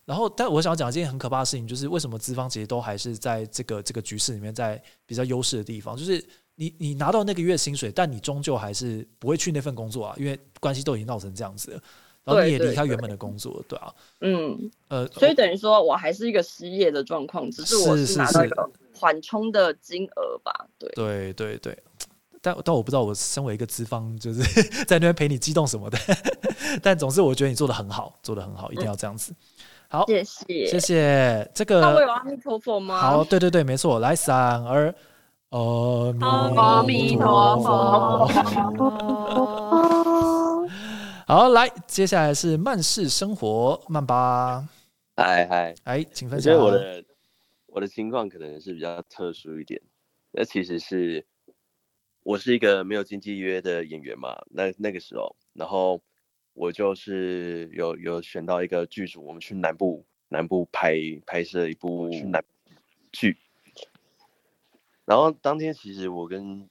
[0.05, 6.21] 然后，但我想讲一件很可怕的事情，就是为什么资方其实都还是在这个这个局势里面，在比较优势的地方，就是
[6.55, 11.81] 你你拿到那个月薪水，但你终究还是不会去那份工作啊，因为关系都已经闹成这样子了，
[12.25, 20.91] 然后你也离开原本的工作，对啊，嗯，呃，所以等于说我还是一个失业的状况，只是我是是拿是是到一个缓冲的金额吧，对。
[20.95, 21.77] 对对对，
[22.43, 24.43] 但但我不知道，我身为一个资方，就是
[24.83, 25.97] 在那边陪你激动什么的，
[26.83, 29.33] 但总之我觉得你做的很好，做的很好，一定要这样子。
[29.87, 31.79] 好，谢谢，谢谢这个。
[31.79, 32.99] 那我有阿弥陀佛吗？
[32.99, 34.93] 好，对对对，没错，来三二，
[35.51, 37.71] 阿阿弥陀佛。
[39.69, 40.67] 哦
[41.25, 44.67] 好，来，接下来是慢式生活，慢吧，
[45.15, 46.51] 嗨嗨，哎，请分享。
[46.53, 47.03] 觉得我的
[47.67, 49.79] 我的情况可能是比较特殊一点，
[50.31, 51.25] 那其实是
[52.23, 56.01] 我是一个没有经纪约的演员嘛，那那个时候，然后
[56.53, 62.43] 我就是有有选到一个剧组，我们去南部南部拍拍摄一部南
[63.11, 63.37] 剧，
[65.05, 66.69] 然后当天其实我跟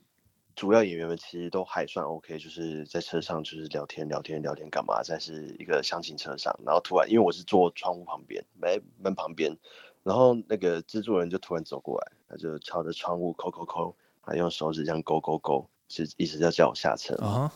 [0.56, 9.56] 主要演员们其实都还算 OK，就是在车上就是聊天聊天聊天干嘛，在是一个厢型车上，然后突然因为我是坐窗户旁边门门旁边，
[10.02, 17.26] 然后那个制作人就突然走过来，他就敲着窗户抠抠抠，他用手指这样勾勾勾，是意思要叫我下车嘛。
[17.26, 17.52] 啊哈，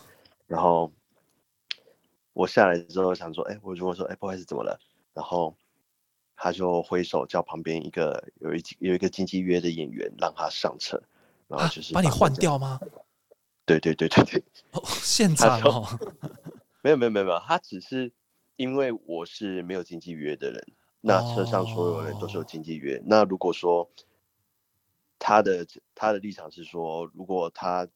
[0.47, 0.91] 然后
[2.33, 4.79] 我下来之后想说，哎，我就问说，哎，不好意思，怎么了？
[5.13, 5.55] 然后
[6.35, 11.01] 他就挥手叫旁边一个有一有一个经纪约的演员让他上车，
[11.47, 12.31] 然后啊就是把你换。
[12.35, 12.79] 掉吗？
[13.65, 15.85] 对对对对对，哦， 现场他哦，
[16.81, 18.11] 没有没有没有没有，他只是
[18.55, 20.67] 因为我是没有经纪约的人，
[21.01, 23.01] 那车上所有人都是有经纪约。
[23.05, 23.89] 那如果说
[25.19, 27.87] 他的他的立场是说，如果他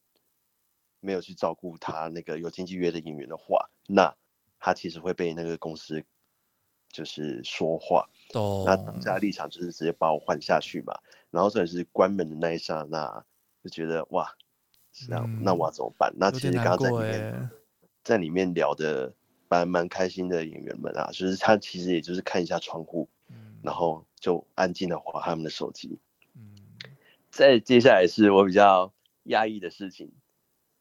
[1.00, 4.14] 没有去照顾他那个有经纪约的演员的话，那
[4.58, 6.04] 他其实会被那个公司
[6.90, 8.08] 就是说话。
[8.34, 8.64] 哦。
[8.66, 10.98] 那当下立场就是直接把我换下去嘛。
[11.30, 13.24] 然后这也是关门的那一刹那，
[13.64, 14.36] 就觉得哇，
[14.92, 16.12] 这样、那我要怎么办？
[16.16, 17.50] 那其实刚刚在里面
[18.04, 19.14] 在里面聊的
[19.48, 23.08] 蛮蛮开心的演员们啊，就是他其实也就是看一下窗户，
[23.62, 25.98] 然后就安静的划他们的手机。
[27.32, 28.92] 再接下来是我比较
[29.24, 30.12] 压抑的事情，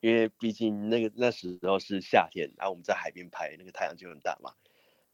[0.01, 4.51] 因为毕竟那个那时候是夏天，然后我们在海边拍，那个太阳就很大嘛。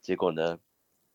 [0.02, 0.58] 结果呢，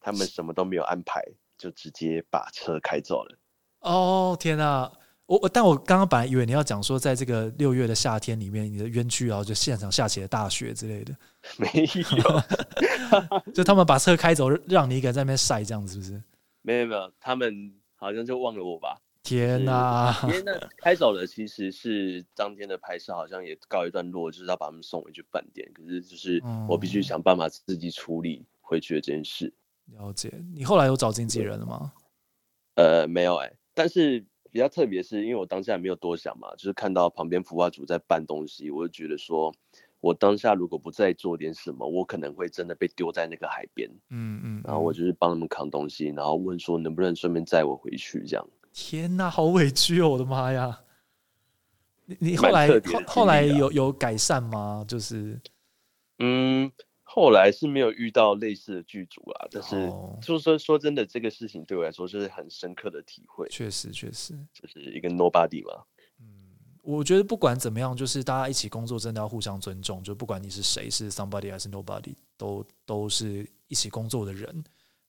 [0.01, 1.21] 他们什么都没有安排，
[1.59, 3.37] 就直接把车开走了。
[3.81, 4.93] 哦天哪！
[5.27, 11.17] 我我但我刚刚本来以为你要讲说，在这个六月的夏天里面，你的冤屈，然后就现场下起了大雪之类的。
[11.57, 11.67] 没
[12.23, 16.23] 有， 就他们把车开走，让你一个人在那边晒，这样子是不是？
[16.61, 19.01] 没有没有，他们好像就忘了我吧。
[19.23, 20.13] 天哪！
[20.27, 25.71] 因为那开走了，其实是当天的拍摄好像也告一段落，就是要把他们送回去饭店。
[25.73, 29.53] 可是就是我必须想办法自己处理回去的这件事。
[29.87, 31.93] 了解，你后来有找经纪人了吗？
[32.75, 39.55] 呃，没有哎，但是比较特别是因为我当下没有多想嘛，就是看到旁边服化组在搬东西，我就觉得说，
[40.01, 43.89] 我当下如果不再做点什么，我可能会真的被丢在那个海边。
[44.11, 44.63] 嗯嗯。
[44.65, 48.49] 然后我就是帮他们扛东西，然后问说能不能顺便载我回去这样。
[48.73, 50.09] 天哪，好委屈哦！
[50.09, 50.81] 我的妈呀，
[52.07, 54.85] 你你后来后后来有有改善吗？
[54.89, 55.39] 就是，
[56.19, 59.77] 嗯，后来是没有遇到类似的剧组啊，但是
[60.23, 63.47] 就是说说真的，这个事情对我来说就是很深刻的体会。
[63.51, 65.85] 确实确实，就是一个 nobody 嘛。
[66.19, 70.03] 嗯，我觉得不管怎么样，就是大家一起工作，真的要互相尊重。
[70.03, 74.65] 就不管你是谁，是 somebody 还是 nobody，都都是一起工作的人，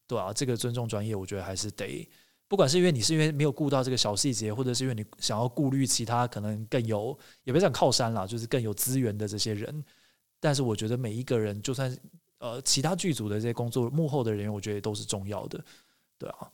[0.05, 2.05] 对啊，这个尊重专业，我觉得还是得。
[2.53, 9.83] 不管是因为你是因为没有顾到这个小细节，或者是因为你想要顾虑其他可能更有也别讲靠山啦，就是更有资源的这些人。
[10.39, 11.97] 但是我觉得每一个人，就算
[12.37, 15.59] 呃其他剧组的这些工作幕后的人员，我觉得都是重要的。
[16.19, 16.47] 对啊，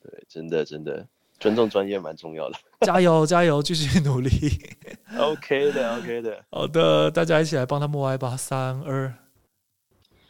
[0.00, 1.04] 对，真的真的
[1.40, 2.56] 尊重专业蛮重要的。
[2.86, 4.30] 加油加油，继续努力。
[5.18, 9.12] OK 的 OK 的，好的，大家一起来帮他默哀吧，三二，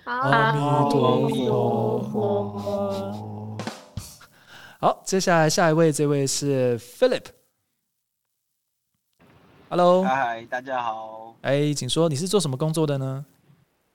[0.04, 3.43] 阿弥陀佛。
[4.84, 7.24] 好，接下来下一位，这位是 Philip。
[9.70, 11.34] Hello，嗨，大家好。
[11.40, 13.24] 哎，请说，你是做什么工作的呢？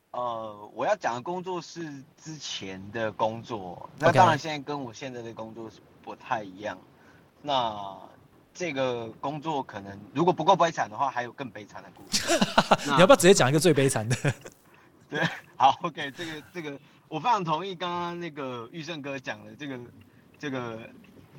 [0.09, 6.75] 呃，我要讲的工作是之前的工作，那当然现在跟我现在的工作是不太一样。
[7.43, 7.95] 那
[8.51, 12.33] 这个工作可能如果不够悲惨的话，还有更悲惨的故事。
[12.91, 14.15] 你要不要直接讲一个最悲惨的？
[15.07, 15.21] 对，
[15.55, 16.75] 好，OK，这个这个
[17.07, 19.79] 我非常同意刚刚那个玉胜哥讲的这个。
[20.39, 20.89] 这个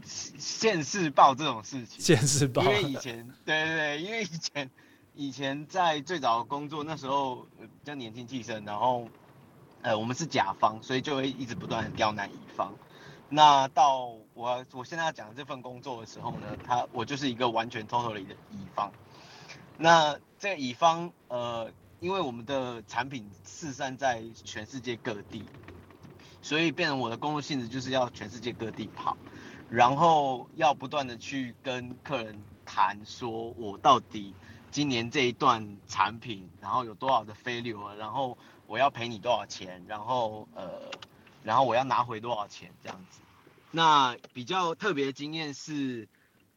[0.05, 4.71] 现世报这种事情，现世报，因为以前，对对对，因为以前，
[5.15, 9.09] 以前在最早工作那时候比较年轻气盛，然后，
[9.83, 12.75] 呃，我们是甲方，所以就会一直不断的刁难乙方。
[13.29, 18.93] 那到我我现在要讲的这份工作的时候呢，他我就是一个完全 totally 的乙方。
[19.79, 25.45] 那这个乙方，呃，因为我们的产品四散在全世界各地。
[26.43, 29.17] 所以变成我的工作性质就是要全世界各地跑，
[29.69, 34.35] 然后要不断的去跟客人谈，说我到底
[34.71, 40.91] 今年这一段产品，然后有多少的飞流，然后我要赔你多少钱，然后呃，
[41.45, 43.21] 然后我要拿回多少钱这样子。
[43.71, 46.09] 那比较特别的经验是，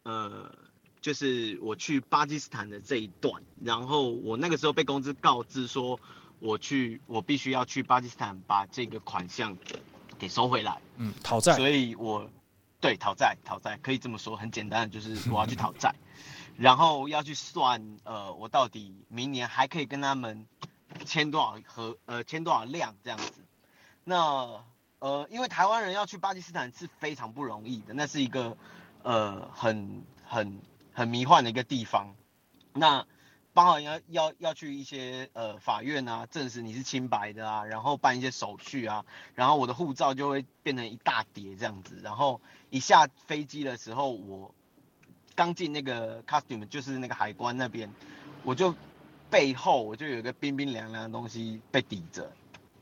[0.03, 0.55] 呃，
[1.01, 5.99] 就是我去巴基斯坦的这一段，然后我那个时候被公司告知说。
[6.43, 9.57] 我去，我必须要去巴基斯坦把这个款项
[10.19, 10.77] 给收回来。
[10.97, 11.55] 嗯，讨债。
[11.55, 12.29] 所以我
[12.81, 15.95] 对讨债，讨债可以这么说，很简单就是我要去讨债，
[16.57, 20.45] 然后要去算，呃，我到底明年还可以跟他们
[21.05, 23.35] 签多少盒，呃，签多少量这样子。
[24.03, 24.61] 那
[24.99, 28.57] 呃，因为台湾人要去巴基斯坦是非常不容易的，那是一个
[29.03, 30.59] 呃很很
[30.91, 32.13] 很迷幻的一个地方。
[32.73, 33.07] 那
[33.53, 44.53] 刚好要要要去一些呃法院啊，证实你是清白的啊，然后办一些手续啊，然后我的护照就会变成一大叠这样子，然后一下飞机的时候，我
[45.35, 47.93] 刚进那个 custom 就是那个海关那边，
[48.43, 48.73] 我就
[49.29, 52.31] 背后我就有一个冰冰凉凉的东西被抵着，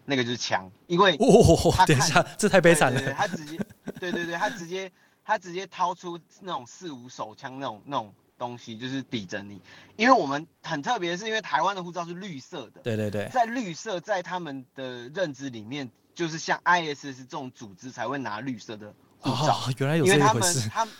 [0.06, 3.58] 那个就是枪，因为哦，等一下， 这太悲惨了，他直接，
[4.00, 4.90] 对对对，他直接
[5.26, 8.14] 他直接掏出那种四五手枪那种那种。
[8.42, 9.62] 东西就是抵着你，
[9.98, 20.60] 因为我们很特别，是因为台湾的护照是绿色的，对对对，在绿色在他们的认知里面，就是像 ISS 这种组织才会拿绿色的护照，哦，原来有因为他这一回事。
[20.62, 20.94] 们他们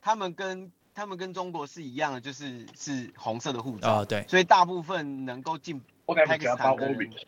[0.00, 7.22] 他们跟他们跟中国是一样的，就是是红色的护照，啊，对，所以大部分能够进我感觉 Pakistan 包的人 orange，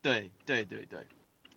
[0.00, 1.04] 对对对对，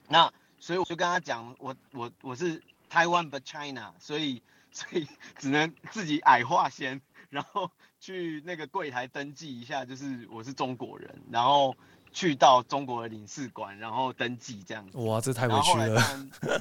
[0.07, 4.41] 那所以我就跟他讲，我我我是台湾 but China，所以
[4.77, 5.07] 所以
[5.39, 11.75] 只能自己矮化先，然后去那个柜台登记一下，就是我是中国人，然后
[12.11, 14.95] 去到中国的领事馆，然后登记这样子。
[14.99, 15.99] 哇，这太委屈了，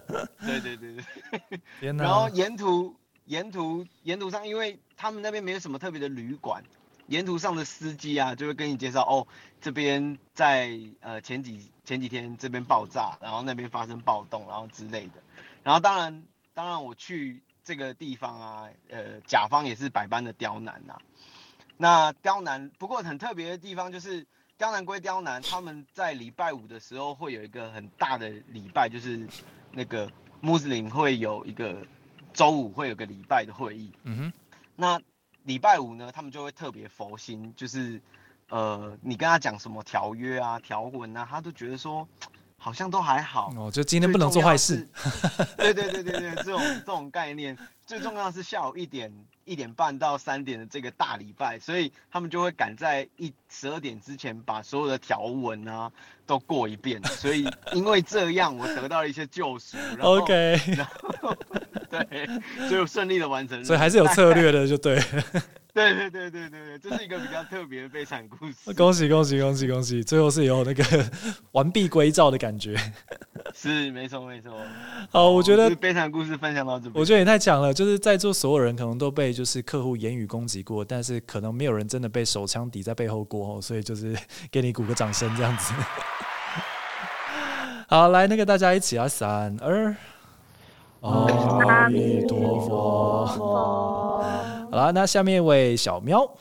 [0.40, 6.64] 对对对对， 天然后，沿途沿途沿途上，因为他们那边没有什么特别的旅馆，
[7.08, 9.26] 沿途上的司机啊就会跟你介绍哦，
[9.60, 15.22] 这边在呃前几前几天这边爆炸，然后那边发生暴动，然后之类的。
[15.62, 16.24] 然后当然
[16.54, 20.96] 当然我去这个地方啊，呃甲方也是百般的刁难呐、
[21.76, 24.26] 那刁难不过很特别的地方就是。
[24.58, 29.28] 刁难归刁难，他们在礼拜五的时候会有一个很大的礼拜，就是
[29.70, 31.86] 那个穆斯林会有一个
[32.32, 33.92] 周五会有个礼拜的会议。
[34.04, 34.32] 嗯哼，
[34.74, 34.98] 那
[35.42, 38.00] 礼拜五呢，他们就会特别佛心，就是
[38.48, 42.08] 呃，你跟他讲什么条约啊、条文啊，他都觉得说
[42.66, 43.52] 好像都还好。
[43.56, 44.84] 哦，就今天不能做坏事，
[45.56, 49.08] 对对对对对，这种这种概念，最重要的是下午一点
[49.44, 55.88] 一点半到三点的这个大礼拜，所以他们就会赶在一十二点之前把所有的条文啊
[56.26, 59.76] 都过一遍，所以因为这样我得到了一些救赎。
[59.96, 60.84] 然后 OK，然
[61.22, 61.36] 后
[61.88, 62.26] 对，
[62.68, 63.64] 所以我顺利的完成。
[63.64, 65.04] 所以还是有策略的，就对了。
[65.76, 68.72] 对对对对对对，这是一个比较特别的悲惨故事。
[68.72, 70.02] 恭喜恭喜恭喜恭喜！
[70.02, 70.82] 最后是有那个
[71.52, 72.74] 完璧归赵的感觉。
[73.54, 74.50] 是没错没错。
[75.10, 76.94] 好，我觉得悲惨故事分享到这边。
[76.94, 84.16] 我觉得也太强了，就是在座所有人可能都被就是客户言语攻击过，但是可能没有人真的被手枪抵在背后过哦，所以就是
[84.50, 85.74] 给你鼓个掌声这样子。
[87.86, 89.94] 好，来那个大家一起啊，三二，
[91.02, 94.55] 阿弥陀佛。
[94.76, 96.36] 好了，那下面一位小喵，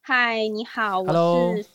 [0.00, 1.66] 嗨，你好，Hello 我是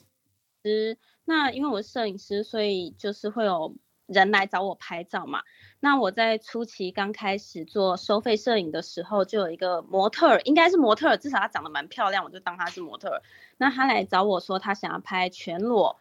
[0.64, 0.98] 师。
[1.24, 3.76] 那因为我是摄影师，所以就是会有
[4.08, 5.44] 人来找我拍照嘛。
[5.80, 13.22] 那我在初期刚开始做收费摄影的时候，就有一个模特儿，应该是模特儿，至少她长得蛮漂亮，我就当她是模特儿。
[13.58, 16.00] 那她来找我说，她想要拍全裸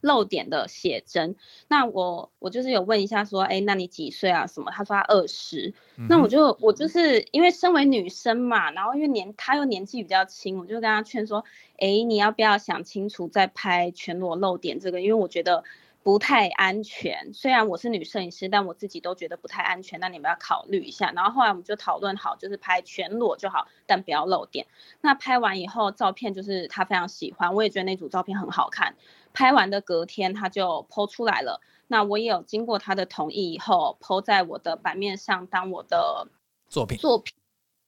[0.00, 1.36] 露点的写真。
[1.68, 4.46] 那我我就是有问一下说，哎，那你几岁啊？
[4.46, 4.70] 什么？
[4.70, 5.74] 他说他二十。
[6.08, 11.44] 那我就我就是因为身为女生嘛，然后因为年他又年纪比较轻，我就跟他劝说，
[11.78, 15.00] 哎，你要不要想清楚再拍全裸露点这个？
[15.00, 15.64] 因为我觉得
[16.04, 17.34] 不太安全。
[17.34, 21.12] 虽然我是女摄影师，但我自己都觉得不太安全，那你们要考虑一下。
[21.14, 24.66] 然后后来我们就讨论好，就是拍全裸就好，但不要露点。
[25.00, 28.94] 那拍完以后，照片就是他非常喜欢，我也觉得那组照片很好看。
[29.32, 31.60] 拍完的隔天，他就 PO 出来了。
[31.86, 36.28] 那我也有经过他的同意以后，PO 在我的版面上当我的
[36.68, 37.34] 作品作品。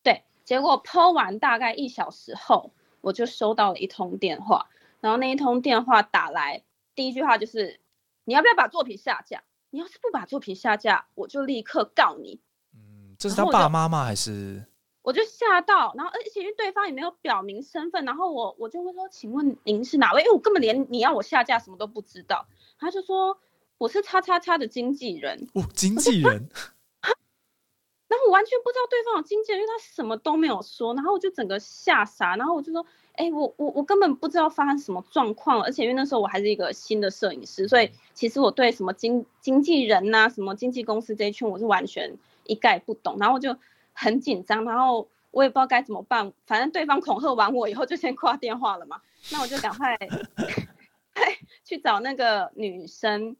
[0.02, 2.72] 对，结果 PO 完大概一小时后，
[3.02, 4.68] 我就收到了一通电话，
[5.00, 6.62] 然后那一通电话打来，
[6.94, 7.80] 第一句话就是
[8.24, 9.42] 你要不要把作品下架？
[9.68, 12.40] 你要是不把作品下架，我就立刻告你。
[12.74, 14.04] 嗯这是他爸妈吗？
[14.04, 14.64] 还是
[15.10, 20.20] 我就吓到，然后而且因为对方也没有表明身份，然后我我就会说，请问您是哪位？
[20.20, 22.46] 因为我根本连你要我下架什么都不知道。
[22.78, 23.36] 他就说
[23.76, 26.48] 我是叉叉叉的经纪人，哦经纪人？
[28.06, 43.56] 然后我完全不知道对方有经纪人，因为他什么都没有说，然后我就整个吓傻，然后我就说，哎，我我我根本不知道发生什么状况，而且因为那时候我还是一个新的摄影师，所以其实我对什么经经纪人呐、什么经纪公司这一圈我是完全一概不懂，然后我就
[44.00, 49.98] 很紧张，然后我也不知道该怎么办，反正对方恐吓完我以后就先挂电话了嘛，那我就赶快
[51.64, 53.36] 去找那个女生。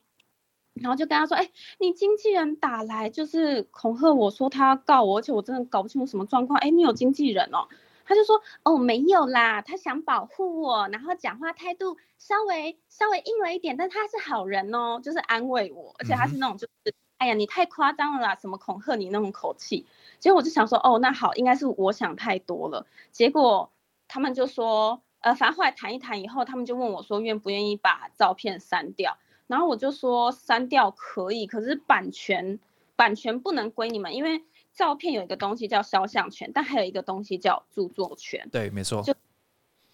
[0.74, 6.58] 然后就跟她说：“哎、你经纪人打来就是恐吓我说他要告我，而且我真的搞不清楚什么状况。
[6.60, 7.68] 哎，你有经纪人哦？”
[8.06, 19.84] 他就说：“哦，没有啦，他想保护我，然后讲话态度稍微稍微硬了一点，但他是好人哦，就是安慰我，而且他是那种就是，哎呀，你太夸张了啦，什么恐吓你那种口气。
[20.20, 22.86] 结果我就想说，哦，那好，应该是我想太多了。
[23.10, 23.72] 结果
[24.06, 29.16] 他们就说，呃，反正后来谈一谈以后，他们就问我说，愿不愿意把照片删掉。
[29.46, 32.60] 然后我就说删掉可以，可是版权
[32.94, 39.14] 版权不能归你们，因为照片有一个东西叫肖像权，但还有一个东西叫著作权，对，没错，就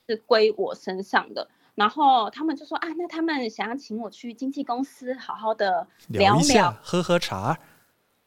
[0.09, 1.49] 是归我身上的。
[1.75, 7.59] 然后他们就说啊，那他们想要请我去经纪公司好好的聊聊一下，喝喝茶。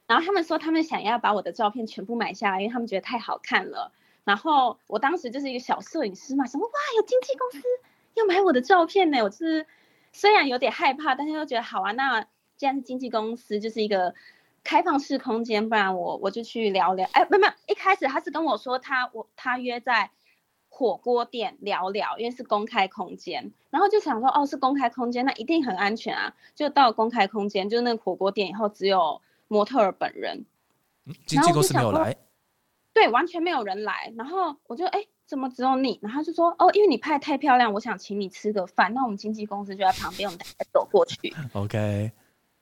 [0.10, 3.91] 然后他们说他们想要把我的照片全部买下来，因为他们觉得太好看了。
[4.24, 7.68] 然后我当时就是一个小摄影师嘛，什么哇，有经纪公司
[8.16, 9.68] 要买我的照片呢，我就是
[10.12, 11.91] 虽然有点害怕，但是又觉得好啊。
[11.91, 12.24] 那
[12.57, 14.16] 既然是经纪公司，就是一个
[14.64, 17.07] 开放式空间，不然我我就去聊聊。
[17.14, 20.10] 哎，没有，一开始他是跟我说他我他约在
[20.70, 26.34] 火锅店聊聊，因为是公开空间，然后就想说哦是公开空间，那一定很安全啊。
[26.55, 30.45] 就到公开空间，就是那个火锅店以后，只有模特儿本人。
[31.06, 32.16] 嗯经纪公司没有来，
[32.93, 34.14] 对，完全没有人来。
[34.16, 35.97] 然后我就哎，怎么只有你？
[36.04, 38.93] 然后他就说哦，因为你拍得太漂亮，我想请你吃个饭。
[38.93, 41.34] 那我们经纪公司就在旁边，我们大家走过去。
[41.54, 42.12] OK，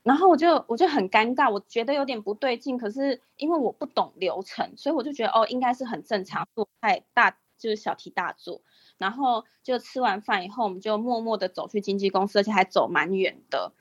[0.04, 2.78] 然后我就我就很尴尬，我觉得有点不对劲。
[2.78, 8.62] 可是因为我不懂流程，所以我就觉得哦，应该是很正常，做太大就是小题大做。
[8.98, 13.74] 然后就吃完饭以后，我们就默默的走去经纪公司，而且还走蛮远的。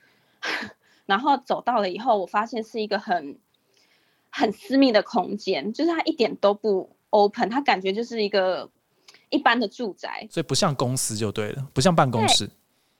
[1.07, 3.39] 然后走到了以后，我发现是一个很
[4.29, 8.69] 很私密的空间，就是它一点都不 open，它感觉就是一个
[9.29, 10.27] 一般的住宅。
[10.29, 12.47] 所以不像公司就对了，不像办公室。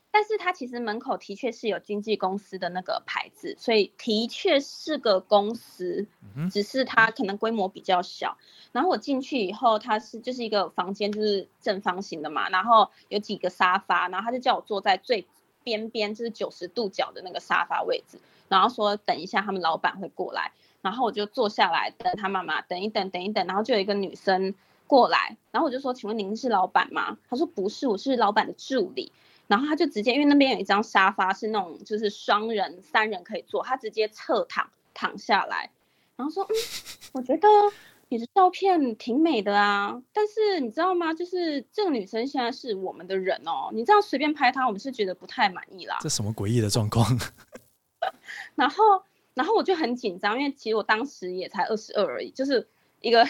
[0.10, 8.36] 但是它其实门口的确是有经纪公司的那个牌子，所以的确是个公司，嗯只是它可能规模比较小。
[8.72, 15.28] 然后我进去以后，它是就是一个房间，就是正方形的嘛，然后有几个沙发，然后他就叫我坐在最
[15.68, 24.56] 边边，就是九十度角的那个沙发位置，然后说等一下他们老板会过来，然后我就坐下来等他妈妈，等一等，等一等，然后就有一个女生
[24.88, 27.18] 过来，然后我就说，请问您是老板吗？
[27.30, 29.12] 他说不是，我是老板的助理。
[29.48, 35.70] 然后他就直接，因为那边有一张沙发是那种就是双人、三人可以坐，他直接侧躺躺下来，
[36.18, 36.56] 然后说：“嗯，
[37.14, 37.48] 我觉得
[38.10, 41.14] 你的照片挺美的啊，但是你知道吗？
[41.14, 45.98] 就是这个女生现在是我们的人哦，你这样随便拍她，我们是觉得不太满意啦。
[46.02, 47.06] 这什么诡异的状况？
[48.56, 49.04] 然后，
[49.34, 52.68] 然后我就很紧张，因为其实我当时也才二十二而已，就是
[53.02, 53.28] 一个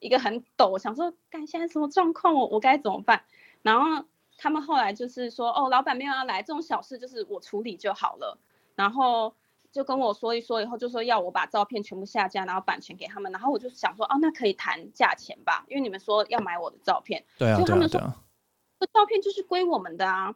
[0.00, 3.22] 一个很抖，想说，干现在什么状况，我我该怎么办？
[3.62, 4.04] 然后。
[4.38, 8.36] 他们后来就是说，哦，老板没有要来，这种小事就是我处理就好了。
[8.74, 9.34] 然后
[9.72, 13.30] 就跟我说一说，以后就说要我把照片全部下架，然后版权给他们。
[13.32, 18.00] 然后我就想说，哦，那可以谈价钱吧，因为你们说要买我的照片，对啊，就他们说，
[18.80, 20.34] 这照片就是归我们的啊。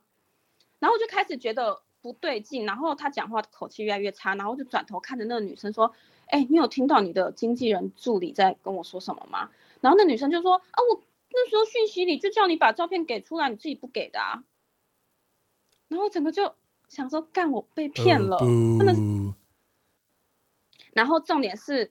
[0.78, 5.92] 然后我就开始觉得不对劲，然后他讲话口气越来越差，然后就转头看着那个女生说，
[6.26, 9.50] 哎，你有听到你的经纪人助理在跟我说什么吗？
[9.80, 11.02] 然后那女生就说，啊，我。
[11.32, 14.42] 那时候讯息里就叫你把照片给出来，你自己不给的啊。
[15.86, 16.56] 然后整个就
[16.88, 19.19] 想说，干我被骗了，真的是。
[20.92, 21.90] 然后重点是，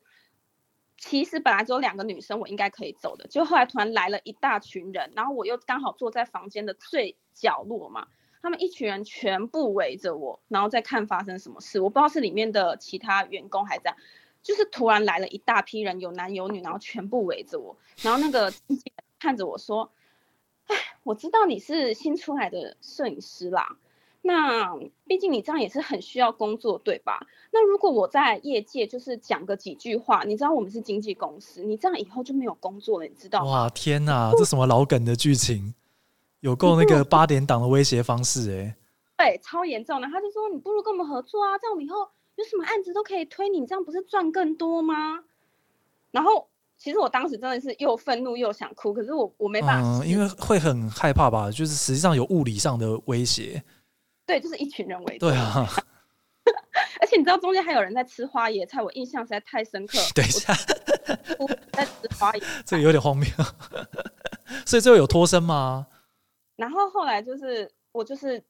[0.97, 8.07] 其实本来只有两个女生，我应该可以走的，就后来突然来了一大群人，然后我又刚好坐在房间的最角落嘛，
[8.41, 11.79] 他们一群人全部围着我，然后再看发生什么事。
[11.79, 13.95] 我不知道是里面的其他员工还在，
[14.41, 18.53] 就是突然来了一大批人，有男有女，然后全部围着我，然后那个。
[19.21, 19.91] 看着我说
[20.67, 23.75] ：“哎，我知道你是新出来的摄影师啦，
[24.21, 24.75] 那
[25.07, 27.25] 毕竟你这样也是很需要工作，对吧？
[27.51, 35.73] 那如果我在业界就是讲个几句话，你知道我们是经纪公司，你这样以后就没有工作了，你知道吗？”哇，天哪，这什么老梗的剧情，
[36.41, 38.75] 有够那个八点档的威胁方式哎、欸，
[39.17, 40.07] 对，超严重的。
[40.07, 45.23] 他就说：“你不如跟我们合作啊，这样我们以后有什么案子都可以推你，这样不是赚更多吗？”
[46.11, 46.47] 然后。
[46.81, 53.61] 其实我当时真的是又愤怒又想哭，可是我我没办法、嗯，因为会很害怕吧，就是实际上有物理上的威胁。
[54.29, 55.17] 对，就是一群人围。
[55.17, 55.65] 对啊，
[57.01, 59.97] 而且你知道中间还有人在吃花椰菜，我印象实在太深刻。
[60.13, 60.53] 等一下，
[61.73, 63.27] 在吃花椰菜，这个有点荒谬。
[64.65, 65.87] 所以最后有脱身吗？
[66.55, 68.43] 然后后来就是我就是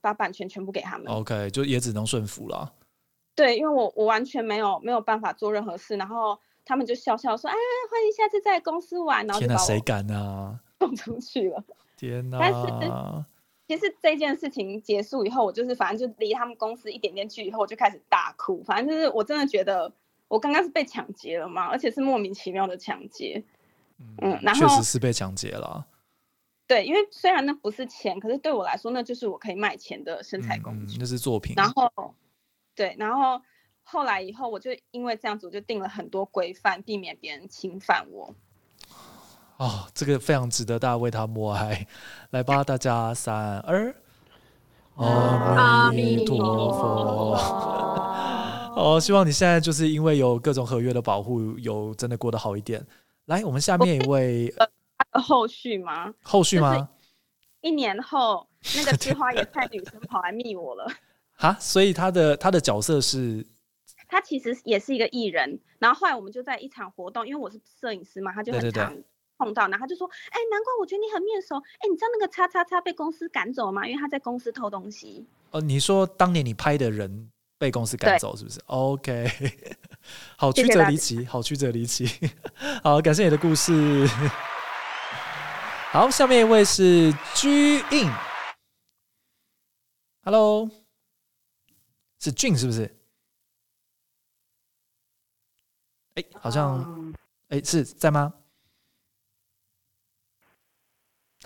[0.00, 1.06] 把版权全部给他们。
[1.08, 2.72] OK，就也只能顺服了。
[3.34, 6.38] 对，因为我我完全没有没有办法做任何事，然后。
[6.68, 10.58] 他们就笑笑说：“哎，欢迎下次在公司玩。”然后就把我谁敢啊？
[10.80, 11.62] 送出去了。
[11.96, 12.38] 天哪！
[12.40, 12.94] 但是
[13.68, 18.62] 其实这件事情结束以后，我就是反正就离他们公司一点点距离，以后我就开始大哭。
[18.62, 19.92] 反正就是我真的觉得
[20.28, 23.42] 我刚刚是被抢劫了嘛，而且是莫名其妙的抢劫。
[24.22, 25.86] 嗯，然后确实是被抢劫了。
[26.66, 31.54] 对，因为虽然那不是钱，可是对我来说，那就是我可以卖钱的身材工具，嗯、那是作品。
[31.56, 32.14] 然后，
[32.74, 33.40] 对，然后。
[33.88, 38.34] 后来以后，我就因为这样子，我就定了很多规范，避免别人侵犯我。
[39.58, 41.86] 哦，这个非常值得大家为他默哀。
[42.30, 43.94] 来吧，大家三二，
[44.96, 47.34] 阿弥陀佛。
[48.76, 52.86] 哦，希望你现在就是因为有各种合约的保护，有真的过得好一点。
[53.24, 54.66] 来，我们下面一位，呃、
[55.22, 56.12] 后续吗？
[56.22, 56.90] 后续吗？
[57.62, 58.46] 一年后，
[58.76, 60.86] 那个吃花椰菜女生跑来密我了。
[61.38, 63.46] 哈，所以他的他的角色是。
[64.08, 68.96] 他其实也是一个艺人，然后后来我们就在一场活动，因为我是摄影师嘛，他就很常
[69.38, 73.86] 碰到，然后他就说，哎，难怪我觉得你很面熟，哎，你知道那个叉叉叉被公司赶走吗？
[73.86, 75.26] 因为他在公司偷东西。
[75.50, 79.28] 哦，你说当年你拍的人被公司赶走是不是？OK，
[80.36, 82.06] 好曲折离奇，好曲折离奇。
[82.82, 84.06] 好，感谢你的故事。
[85.92, 88.10] 好，下面一位是居印
[90.24, 90.68] ，Hello，
[92.18, 92.94] 是俊是不是？
[96.16, 97.14] 哎，好像，
[97.48, 98.34] 哎，是在吗？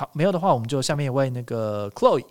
[0.00, 2.24] 好，没有的话，我们就下面一位那个 Chloe。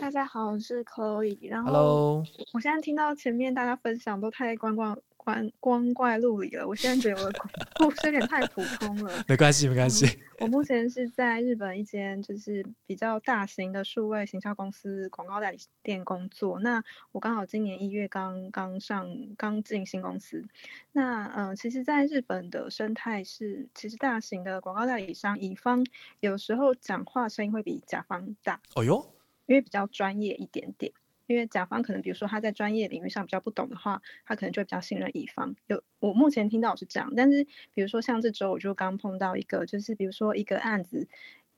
[0.00, 1.38] 大家好，我是 Chloe。
[1.48, 4.98] 然后，Hello，我现在听到前面大家分享都太观光。
[5.24, 7.38] 光光怪陆离了，我现在觉得我的
[7.76, 9.24] 故事 有点太普通了。
[9.28, 10.18] 没关系，没关系。
[10.40, 16.58] 我目前是在日本一间就是比较大型的数位行销公司广告代理店工作。
[16.58, 20.44] 那我刚好今年一月刚刚上刚进新公司。
[20.90, 25.86] 那嗯，其实，在日本的生态是，其实大型的广告代理商乙方
[26.18, 28.60] 有时候讲话声音会比甲方大。
[28.74, 29.14] 哦哟，
[29.46, 30.92] 因为比较专业一点点。
[31.26, 35.54] 因为甲方可能，比如说他在专业领域上比较不懂的话，他可能就比较信任乙方。
[35.66, 41.08] 有我目前听到是这样，但是比如说像这周我就刚碰到一个，就是比如说一个案子，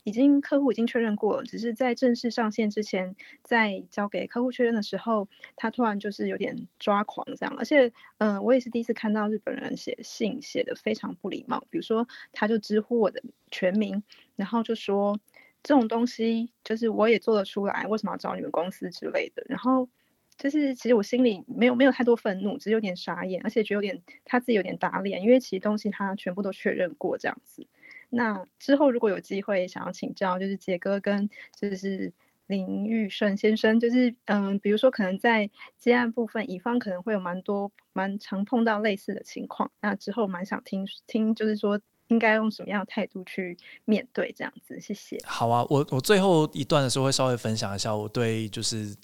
[0.04, 7.54] 已经客户已经确认过，只是在正式上线之前，在交给客户确认的时候，他突然就是有点抓狂这样。
[7.58, 14.02] 而且，嗯，我也是第一次看到日本人写信写的非常不礼貌，比如说他就直呼我的全名，
[14.36, 15.18] 然后就说。
[15.64, 19.42] 这种东西就是我也做得出来，为什么要找你们公司之类的？
[19.48, 19.88] 然后
[20.36, 27.66] 就是其实我心里没有没有太多愤怒，只是有点傻眼，而且觉得有点他自己有点打脸，因为其实东西他全部都确认过这样子。
[28.10, 32.12] 那之后如果有机会想要请教，就是杰哥跟就是
[32.46, 41.80] 林玉顺先生，就是嗯，比如说可能在接案部分，乙方可能会有蛮多蛮常碰到类似的情况，那之后蛮想听听，就是说。
[42.14, 44.80] 应该用什么样的态度去面对这样子？
[44.80, 45.18] 谢谢。
[45.24, 48.94] 好啊，我我最后一段的时候会稍微分享一下我对就是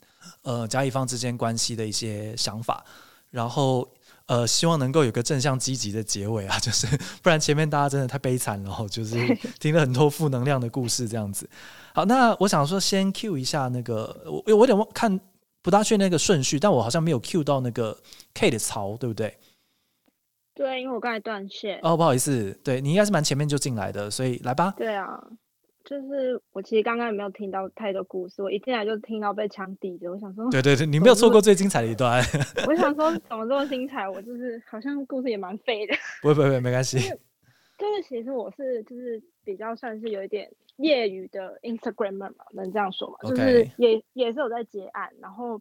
[0.43, 2.85] 呃甲乙方之间关系的一些想法，
[3.31, 3.87] 然后
[4.27, 6.87] 呃希望能够有个正向积极的结尾啊，就是
[7.21, 9.17] 不然前面大家真的太悲惨了，就是
[9.59, 11.51] 听了很多负能量的故事这样子。
[11.93, 15.19] 好，那我想说先 Q 一下那个我我有点忘看
[15.63, 17.99] 不大确那个顺序，但我好像没有 Q 到那个
[18.33, 19.37] K 的槽，对不对？
[20.61, 21.81] 对，因为我刚才断线。
[21.83, 24.75] 哦，不好意思，对你应该是蛮前面就进来的，所以来吧。
[24.77, 25.19] 对啊，
[25.87, 32.23] 就是我其实刚刚也没有听到太多故事，我一进来就听到被枪抵着，我想说，对对对，你没有错过最精彩的一段。
[32.69, 34.07] 我想说， 怎么这么精彩？
[34.07, 35.95] 我就是好像故事也蛮废的。
[36.21, 36.99] 不会不会，没关系。
[36.99, 40.47] 就是其实我是就是比较算是有一点
[40.77, 43.17] 业余的 Instagramer 嘛，能这样说吗？
[43.23, 45.59] 就是也也是有在结案，然后。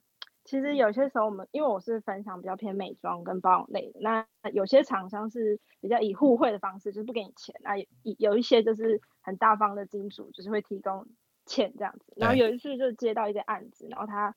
[0.49, 7.85] 其实有些时候我们，因为我是分享比较偏美妆跟保养类的，那有些厂商是比较以互惠的方式，就是不给你钱，那有
[8.17, 11.05] 有一些就是很大方的金主，就是会提供
[11.45, 12.13] 钱这样子。
[12.15, 14.35] 然后有一次就接到一个案子，然后他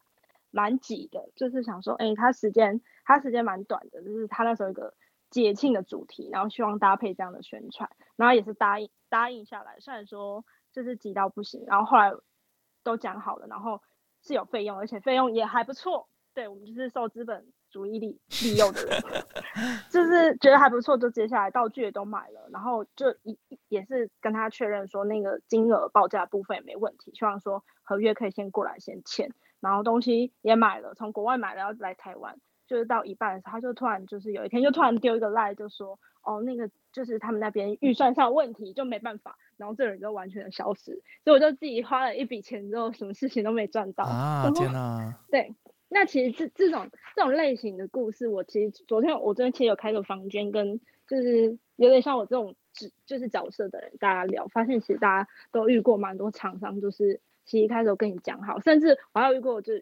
[0.51, 4.93] 蛮急的，就是想说，哎，他时间他时间蛮短的，就是他那时候一个
[5.31, 12.13] 节庆的主题，然后希望搭配这样的宣传，然后也是答应答应下来，虽然说就是急到不行，然后后来
[12.83, 13.81] 都讲好了，然后。
[14.23, 16.09] 是有费用，而且费用也还不错。
[16.35, 19.03] 对我们就是受资本主义利利诱的人，
[19.91, 32.39] 就是觉得还不错，就接下来道具也都买了，然后就一也是跟他确认说那个金额报价部分也没问题，希望说合约可以先过来先签，然后东西也买了，从国外买了要来台湾，
[32.73, 39.37] 就是到一半的时候，他就突然就是有一天就突然丢一个赖，就说哦那个就是他们那边预算上问题，就没办法。
[39.59, 44.51] 然后这人就完全的消失，所以我就自己花了一笔钱之后，什么事情都没赚到啊！
[44.53, 45.15] 天哪！
[45.31, 45.55] 对，
[45.89, 59.75] 那其实这这种这种类型的故事，我其实昨天我昨天其实有开个房间，跟就是有点像我这种只就是角色的人大家聊，发现其实大家都遇过蛮多厂商，就是其实一开始我跟你讲好，甚至我还有遇过，就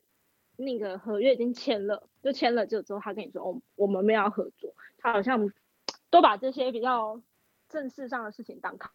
[0.61, 5.51] 那个合约已经签了，就签了就之后他跟你说哦，我们没有合作，他好像
[6.11, 7.21] 都把这些比较
[7.69, 8.89] 正式上的事情当开。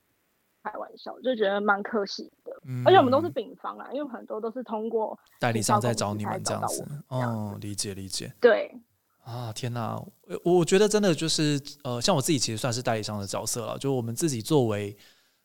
[0.63, 2.51] 开玩笑就觉得蛮可惜的，
[2.83, 6.83] 而且我们都是丙方啊，因为很多都是通过代理商在找你们这样子。
[7.07, 8.33] 哦，理解理解。
[8.41, 8.75] 对
[9.23, 9.95] 啊，天哪，
[10.43, 14.97] 我我觉得真的就是呃，像我自己其实算是代理商的角色了，就我们自己作为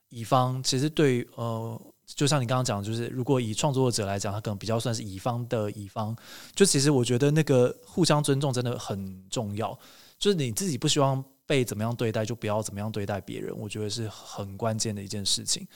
[0.09, 1.79] 乙方，其实对呃，
[2.15, 6.17] 就像你刚刚讲，就是如果以创作者来讲，他可能比较算是乙方的乙方，
[6.55, 9.79] 就其实我觉得那个互相尊重真的很重要，
[10.19, 11.25] 就是你自己不希望。
[11.51, 13.53] 被怎么样对待，就不要怎么样对待别人。
[13.59, 15.67] 我觉得是很关键的一件事情，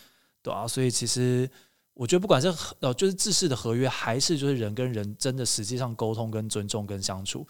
[0.41, 1.51] 对啊，所以其实
[1.95, 2.47] 我觉得，不管是
[2.79, 7.45] 呃，就是制式的合约，还是就是人跟人真的实际上沟通、跟尊重、跟相处，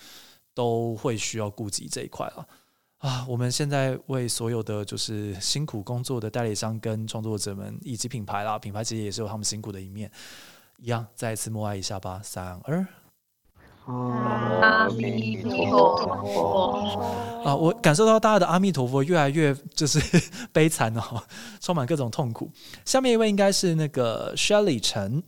[0.54, 2.48] 都会需要顾及这一块了。
[3.04, 10.10] 啊，我们现在为所有的就是辛苦工作的代理商跟创作者们以及品牌啦，品牌其实也是有他们辛苦的一面，
[10.78, 12.86] 一样再一次默哀一下吧，三二。
[13.84, 15.94] 阿弥陀
[16.24, 17.44] 佛。
[17.44, 20.00] 啊，我感受到大家的阿弥陀佛越来越就是
[20.50, 21.22] 悲惨哦，
[21.60, 22.50] 充满各种痛苦。
[22.86, 25.22] 下面一位应该是那个 Shelly 陈。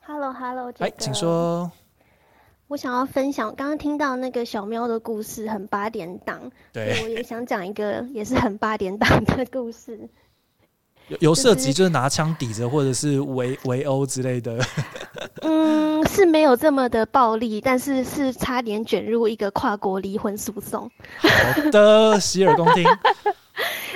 [0.00, 1.72] Hello，Hello，哎，请说。
[2.70, 6.40] 我想要分享，刚刚听到那个小喵的故事，很八点档。
[6.72, 10.08] 对，我也想讲一个也是很八点档的故事。
[11.08, 14.64] 有有涉及就是拿枪抵着，或者是围围殴之类的。
[15.42, 20.88] 嗯，是没有这么的暴力，但是是差点卷入一个跨国离婚诉讼。
[21.16, 21.28] 好
[21.72, 22.86] 的，洗耳恭听。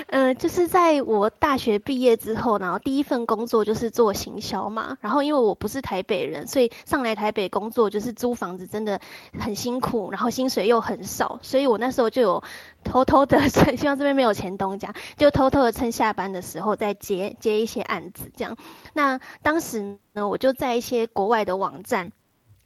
[0.09, 4.99] 嗯，就是在我大学毕业之后，然后第一份工作就是做行销嘛。
[5.01, 9.01] 然后因为我不是台北人，所以上来台北工作就是租房子真的
[9.39, 12.43] 很辛苦，然后薪水又很少，所以我那时候就有
[12.85, 18.57] 偷偷的， 希望这边没有前东家，就偷偷的趁下班的时候再接接一些案子这样。
[18.93, 22.13] 那当时呢，我就在一些国外的网站。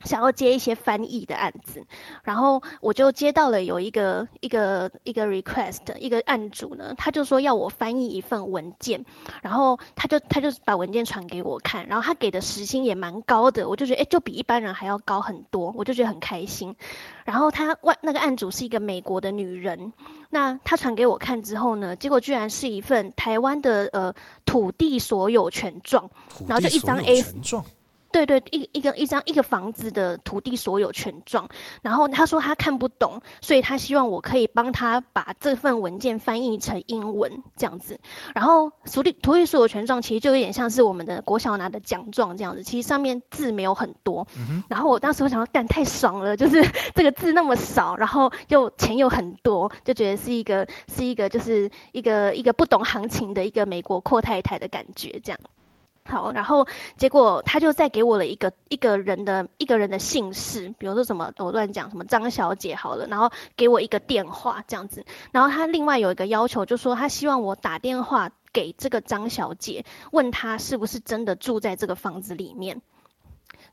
[0.05, 1.85] 想要接一些翻译的案子，
[2.23, 9.05] 然后我就接到了有一个一个一个 request，一个案主呢，他就说要我翻译一份文件，
[9.43, 16.77] 然后他就他就把文件传给我看，然后他给的时薪也蛮高的，我就觉得哎，就比一般人还要高很多，我就觉得很开心。
[17.25, 19.93] 然后他外那个案主是一个美国的女人，
[20.31, 26.11] 那他传给我看之后呢，结果居然是一份台湾的呃土地所有权状，
[26.47, 27.25] 然后就一张 A。
[28.27, 31.49] 对对，一一个一张一个房子的土地所有权状，
[31.83, 38.01] 然后他说他看不懂，所以他希望我可以帮他把这份文件翻译成英文这样子。
[38.35, 44.27] 然后土地土地所有权状其实就有点像是我们的国小拿的奖状这样子，其实上面字没有很多。
[44.69, 46.63] 然后我当时我想说，干太爽了，就是
[46.95, 55.39] 这个字那么少，然后又钱又很多，就觉得是一个是一个就是一个一个不懂行情的一个美国阔太太的感觉这样。
[56.09, 72.81] 好，然后结果他就再给我了一个一个人的一个人的姓氏，比如说什么我乱讲什么张小姐好了，然后给我一个电话这样子，然后他另外有一个要求，就说他希望我打电话给这个张小姐，问她是不是真的住在这个房子里面。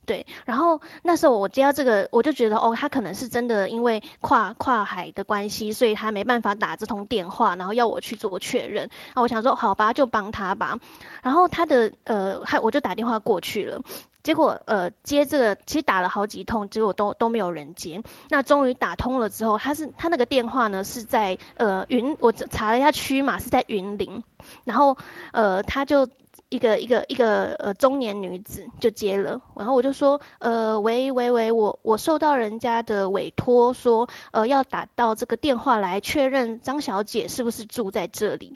[0.06, 8.90] 对，然后那时候我接到这个，我就觉得哦，他可能是真的因为跨跨海的关系，所以他没办法打这通电话，然后要我去做确认。
[9.16, 10.78] 那我想说，好吧，就帮他吧。
[11.24, 13.82] 然后他的呃，还我就打电话过去了，
[14.22, 18.04] 结果呃接这个，其实打了好几通，结果都都没有人接。
[18.30, 24.24] 那终于打通了之后，他是他那个电话呢是在呃云，我查了一下区码是在云林，
[24.64, 24.98] 然后
[25.32, 26.08] 呃他就。
[26.50, 38.56] 一个一个一个呃中年女子就接了，然后我就说呃喂喂喂，我我受到人家的委托说呃要打到这个电话来确认张小姐是不是住在这里。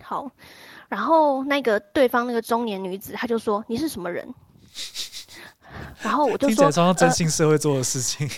[0.00, 0.30] 好，
[0.88, 4.34] 然后那个对方那个中年女子她就说你是什么人？
[6.02, 8.28] 然后我就说，听真心社会做的事情。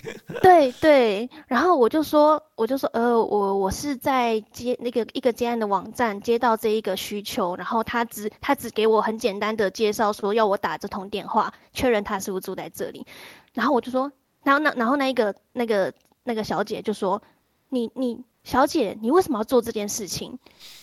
[0.43, 13.07] 对 对，然后我就说，我就说，呃，我我是在接那个一个接案的网站接到这一个需求，然后他只他只给我很简单的介绍，说要我打这通电话确认他是不是住在这里。
[13.53, 14.13] 然后我就说，
[14.43, 17.23] 然后那然后那一个那个那个小姐就说，
[17.69, 20.39] 你你小姐，你为什么要做这件事情？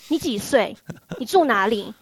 [0.07, 0.77] 你几岁？
[1.19, 1.93] 你住哪里？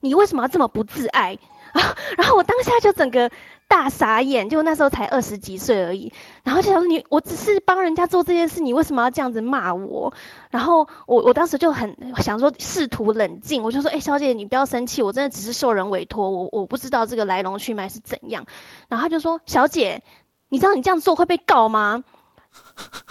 [0.00, 1.38] 你为什么要这么不自爱？
[2.18, 3.30] 然后我当下就整个。
[3.68, 6.12] 大傻眼，就那时候才二十几岁而已，
[6.42, 10.12] 然后就想说你，我只是帮人家做这件事，你为什么要这样子骂我？
[10.50, 18.44] 然后我我当时就很想说试图冷静，我就说，哎，小姐你不要生气，我真的只是受人委托，我我不知道这个来龙去脉是怎样。
[18.90, 20.02] 然后他就说，小姐，
[20.50, 22.04] 你知道你这样做会被告吗？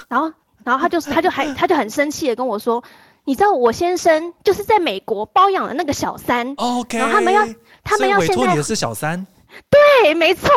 [0.09, 0.31] 然后
[0.63, 2.83] 然后他就他就还他就很生气的跟我说，
[3.25, 7.47] 你知道我先生就是在美国包养了那个小三，OK，然后他们要
[7.83, 9.25] 他们要现在你的是小三。
[9.69, 10.49] 对，没错，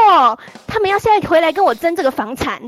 [0.66, 2.62] 他们要现在回来跟我争这个房产，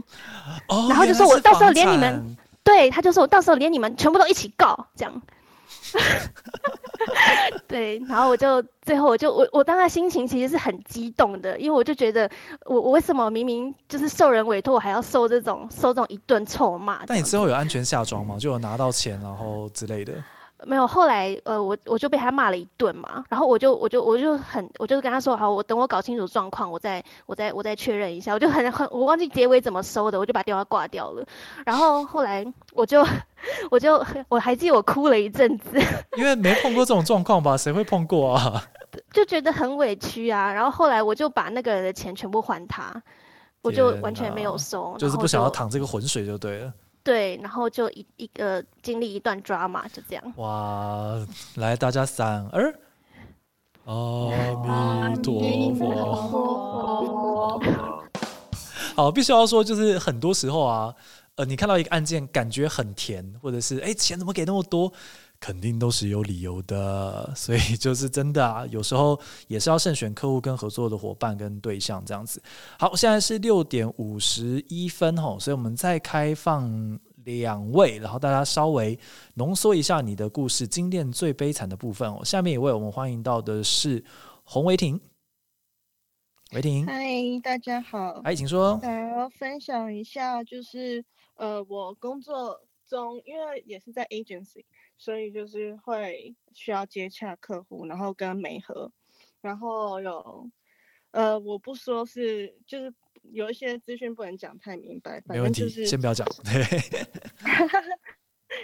[0.89, 5.23] 然后就说我到时候连你们，对，他就说我到时候连你们全部都一起告，这样。
[7.67, 12.29] 对，然后我就最后我就我我当时心情其实是很激动的，因为我就觉得
[12.65, 17.05] 我我为什么明明就是受人委托，我还要受这种受这种一顿臭骂？
[17.07, 18.37] 但你之后有安全下装吗？
[18.39, 20.13] 就有拿到钱然后之类的。
[20.69, 31.25] 没有，后来呃，我我就被他骂了一顿嘛，然后我就我就我就很，我就跟他说好，我等我搞清楚状况，我再我再我再确认一下，我就很很，我忘记结尾怎么收的，我就把电话挂掉了。
[31.65, 33.07] 然后后来我就
[33.71, 35.81] 我就我还记得我哭了一阵子，
[36.19, 37.57] 因为没碰过这种状况吧？
[37.57, 38.63] 谁会碰过啊？
[39.13, 40.53] 就觉得很委屈啊。
[40.53, 42.93] 然后后来我就把那个人的钱全部还他，
[43.63, 46.73] 我就完全没有收，就是不想要淌这个浑水就对了。
[47.07, 50.33] 对，然后就一一个经历一段抓嘛就这样。
[50.39, 52.75] 哇，来大家三二，
[53.85, 57.63] 阿弥陀佛。
[58.97, 60.93] 好，必须要说，就是很多时候啊，
[61.37, 64.93] 呃，你看到一个案件，感觉很甜，或者是哎，钱怎么给那么多？
[65.39, 69.19] 肯定都是有理由的， 所以就是真的啊，有时候
[69.49, 72.43] 也是要慎选客户跟合作的伙伴跟对象这样子。
[72.79, 78.99] 好，现在是六点五十一分吼，所以我们再开放两位，然后大家稍微
[79.35, 82.25] 浓缩一下你的故事，经验最悲惨的部分哦。
[82.25, 84.03] 下面一位我们欢迎到的是
[84.45, 85.01] 洪维婷，
[86.53, 87.05] 维婷，嗨，
[87.43, 94.65] 大家好，哎，请说，想要分享一下，就是呃，我工作中，因为也是在 agency。
[94.99, 98.91] 所以就是会需要接洽客户，然后跟媒合，
[99.43, 100.51] 然后有，
[101.11, 102.93] 呃，我不说是，就是
[103.23, 106.27] 有一些资讯不能讲太明白，没问题，先不要讲。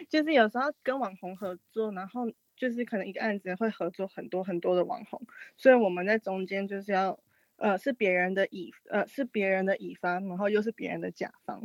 [0.08, 5.20] 就是有时候跟网红合作，然后就是可能一个案子会合作很多很多的网红，
[5.56, 7.20] 所以我们在中间就是要，
[7.56, 11.60] 呃，是别人的乙，呃，是别人的乙方，然后又是别人的甲方，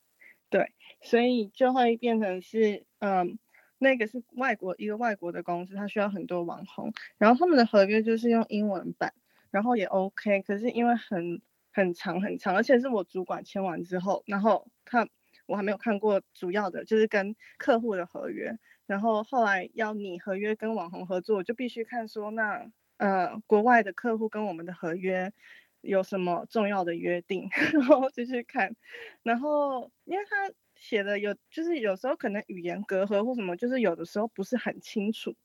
[0.50, 3.38] 对，所以就会变成是，嗯。
[3.82, 9.14] 那个是外国一个外国的公司，他需要很多网红，然后他们的合约就是用英文版，
[9.50, 11.40] 然后也 OK，可是因为很
[11.72, 15.08] 很长很长，而且是我主管签完之后，然后他
[15.46, 25.32] 我还没有看过主要的，就是跟客户的合约，然后后来要你合约跟网红合作，就必须看说那呃国外的客户跟我们的合约
[25.80, 28.76] 有什么重要的约定， 然后就去看，
[29.22, 30.52] 然后因为他。
[30.80, 35.36] 写的有，就是有时候可能语言隔阂或什么，就是有的时候不是很清楚，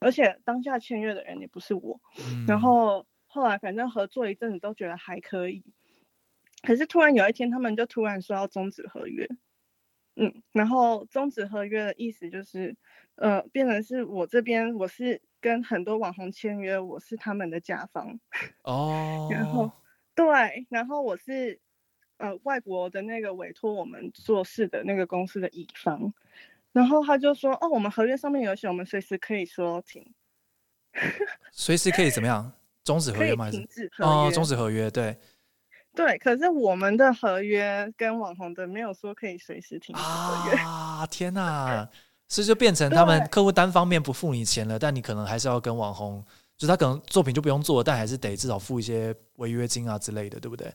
[0.00, 2.00] 而且当下签约的人也不是我，
[2.46, 5.62] 然后后来反正合作一阵子都觉得还可以，
[6.62, 9.28] 可是突然有一天他们就突然说要终止合约，
[10.16, 12.76] 嗯，然后终止合约的意思就是，
[13.14, 18.18] 呃，变成是我这边我是跟很多网红签约，我是他们的甲方，
[18.64, 19.70] 哦， 然后。
[20.12, 21.60] 对，然后我是。
[22.20, 26.12] 呃，外国的那个委托我们做事的那个公司的乙方，
[26.70, 30.12] 然后他就说，哦，我们合约上面有写，我们随时可以说停，
[31.50, 32.52] 随时可以怎么样？
[32.84, 33.50] 终止合约吗？
[33.50, 34.10] 停止合约？
[34.10, 35.16] 哦，终止合约，对，
[35.94, 36.18] 对。
[36.18, 41.06] 可是我们的合约跟网红的没有说可以随时停止合约啊！
[41.06, 41.88] 天哪，
[42.28, 46.22] 是就变成他们客户单方面不付你钱了，但你可能还是要跟网红，
[46.56, 50.70] 就是他可能作品就不用做，但还是得至少付一些违约金啊之类的，对不对？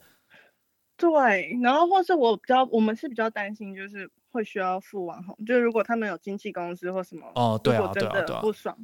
[0.97, 8.77] 对，然后或是我比较，我们是比较担心，就是会需要付网红，就是如果他们有经纪公司或什么，哦，对啊，对啊，对啊，不爽，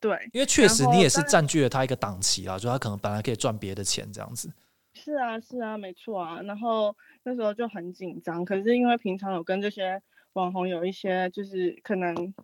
[0.00, 4.52] 对，因为确实你也是占据了他一个档期啊，就他可能本来可以赚别的钱这样子。
[4.92, 10.02] 是啊，是啊，没错啊，然后那时候就很紧张，可是因为平常有跟这些
[10.32, 12.34] 网红有一些就是可能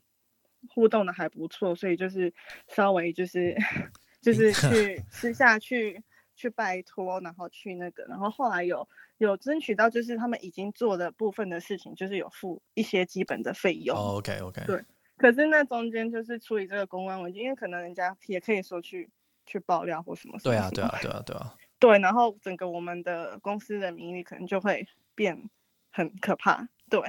[0.69, 2.33] 互动的还不错，所以就是
[2.69, 3.57] 稍微就是
[4.23, 6.01] 就是 去私下去。
[6.37, 13.97] 去拜托，然后去那个，然后后来有有争取到，就是他们已经做的部分的事情，就是有付一些基本的费用。
[13.97, 14.63] OK OK。
[14.67, 14.85] 对，
[15.17, 19.11] 可是那中间就是处理这个公关文件，因为可能人家也可以说去
[19.47, 20.39] 去爆料或什么。
[20.45, 21.55] 对啊对啊对啊对啊。
[21.81, 25.51] 对，然后整个我们的公司的名誉可能就会变
[25.91, 26.69] 很可怕。
[26.89, 27.01] 对，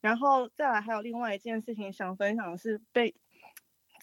[0.00, 3.14] 然后再来还有另外一件事情想分享的是被。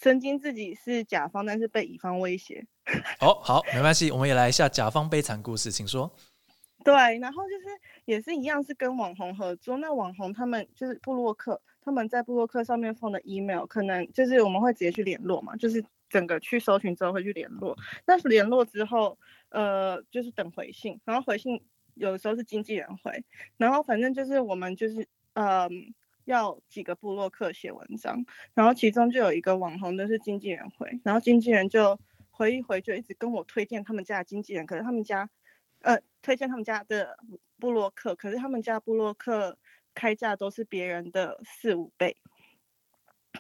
[0.04, 2.66] 曾经自己是甲方，但是被乙方威胁。
[3.22, 6.12] 哦，好，没关系，我们也来一下甲方悲惨故事，请说。
[6.84, 7.66] 对，然后就是
[8.04, 9.78] 也是一样，是跟网红合作。
[9.78, 17.74] 那网红他们就是布洛克，他们在布洛克上面放的 email，可能就是我们会直接去联络嘛，就是整个去搜寻之后会去联络。
[18.04, 19.18] 但是联络之后，
[19.52, 23.24] 呃，就是等回信，然后回信有的时候是经纪人回，
[23.56, 25.94] 然后反正就是我们就是嗯。
[26.26, 32.00] 要几个部落客写文章，然后其中就有一个网红的是经纪人回，然后经纪人就
[32.32, 35.30] 回一回，就一直跟我推荐他们家的经纪人，可是他们家，
[35.82, 37.18] 呃，推荐他们家的
[37.60, 39.58] 部落客，可是他们家部落客
[39.94, 42.16] 开价都是别人的四五倍，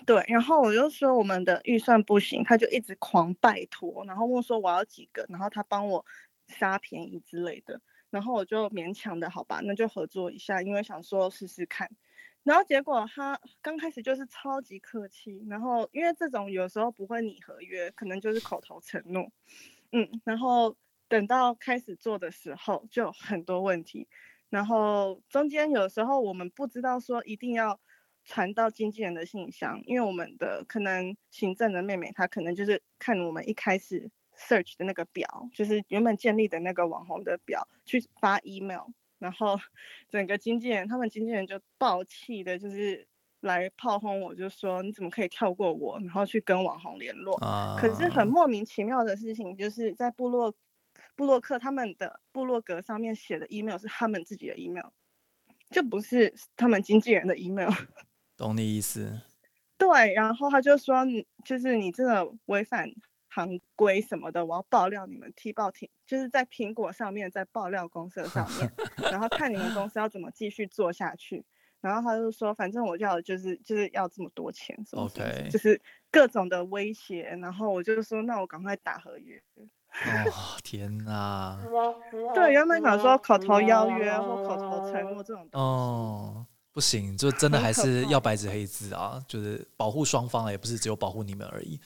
[0.05, 6.05] 对，然后我就说我们的预算不行，他就一直狂拜托，然后问说我要几个，然后他帮我
[6.47, 7.79] 杀便宜之类的，
[8.09, 11.89] 然后我就勉强的好吧，那就合作一下，因为想说试试看。
[12.43, 19.31] 然后结果他刚开始就是超级客气，然后因为这种有时候不会拟合约，可能就是口头承诺，
[19.91, 20.75] 嗯，然后
[21.07, 24.07] 等到开始做的时候就很多问题，
[24.49, 27.79] 然后中间有时候我们不知道说一定要
[28.25, 38.87] 传到经纪人的信箱，因为我们的可能行政的妹妹她可能就是看我们一开始 search 的那个表，就是原本建立的那个网红的表去发 email。
[39.23, 39.57] 然后
[40.09, 43.07] 整个经纪人他们经纪人就暴气的，就是
[43.39, 47.37] 来炮轰我，就说你怎么可以跳过我，然后去跟网红联络。
[47.37, 50.53] 啊，可是很莫名其妙的事情，就是在部落
[51.15, 54.87] 部落客他们的部落格上面写的 email 是他们自己的 email，
[55.69, 57.71] 就不是他们经纪人的 email。
[58.35, 59.21] 懂你意思。
[59.77, 62.89] 对，然后他就说你就是你这个违反
[63.33, 68.71] 行规什么的，我要爆料你们踢爆停，就是在苹果上面在爆料公社上面，
[69.11, 71.43] 然后看你们公司要怎么继续做下去。
[71.81, 77.23] 然后他就说，反正我要就是就是要这么多钱，什么什么 OK 就是各种的威胁。
[77.41, 79.41] 然后我就说，那我赶快打合约。
[79.57, 81.59] 哦， 天哪！
[82.33, 85.65] 对，原本想说口头邀约或口头承诺这种东西。
[85.65, 91.77] 哦，不行，就真的还是要白纸黑字啊，就是保护双方啊，也不是只有保护你们而已。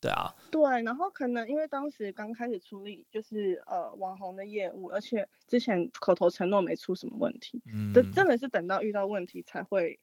[0.00, 10.00] 对啊，对，然后可能因为当时刚开始处理就是呃网红的业务，而且之前口头承诺没出什么问题，嗯这、，真的是等到遇到问题才会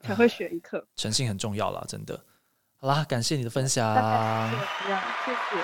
[0.00, 0.86] 才会学一课。
[0.96, 2.22] 诚信很重要啦，真的。
[2.76, 3.94] 好啦，感谢你的分享。
[5.24, 5.56] 谢谢。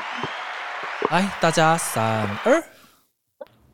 [1.10, 2.62] 来，大家三二，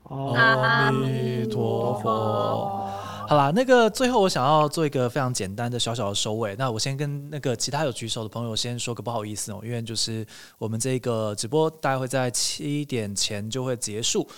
[0.08, 3.01] 阿弥陀佛。
[3.32, 6.54] 好啦，那个最后我想要做一个非常简单的小小的收尾。
[6.56, 10.26] 那我先跟那个其他有举手的朋友先说个不好意思哦，因为就是
[10.58, 14.28] 我们这个直播大概会在七点前就会结束。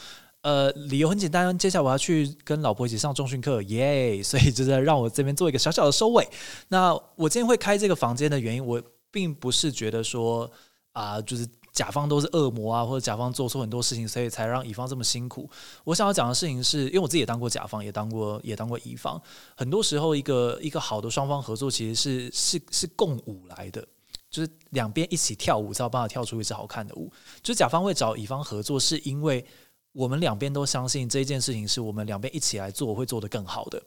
[0.43, 4.19] 呃，理由很简单，接下来我要去跟老婆一起上中训课，耶！
[4.23, 6.25] 所以就是让我这边做一个小小的收尾。
[6.69, 8.81] 那我今天会开这个房间的原因，我
[9.11, 10.49] 并不是觉得说
[10.93, 11.45] 啊、就是
[11.75, 15.51] 甲方都是恶魔啊，或者甲方做错很多事情，所以才让乙方这么辛苦。
[15.83, 19.21] 我想要讲的事情是，因为我自己也当过甲方，也当过也当过乙方。
[19.57, 23.87] 很多时候，一个一个好的双方合作，其实是是是共舞来的。
[24.31, 27.13] 就是两边一起跳舞，才有办法跳出一支好看的舞。
[27.43, 29.45] 就是甲方会找乙方合作，是因为
[29.93, 33.81] 我们两边都相信这件事情是我们两边一起来做会做得更好的。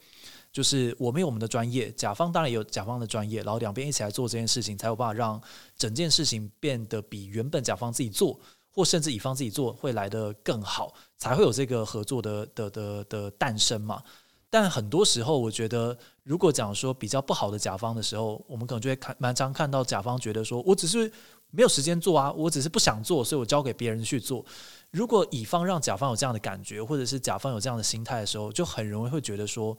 [0.51, 5.41] 就是我们有我们的专业，甲方当然也有甲方的专业，然后两边一起来做这件事情，才有办法让
[5.77, 8.39] 整件事情变得比原本甲方自己做，
[8.71, 14.01] 或甚至乙方自己做会来得更好，才会有这个合作的的的的诞生嘛。
[14.49, 21.11] 但很多时候，我觉得如果讲说比较不好的甲方的时候，我们可能就会看蛮常看到甲方觉得说，我只是
[21.51, 24.45] 没有时间做啊，我只是不想做，所以我交给别人去做。
[24.91, 29.77] 如果乙方让甲方有这样的感觉，或者是甲方有这样的心态的时候，就很容易会觉得说，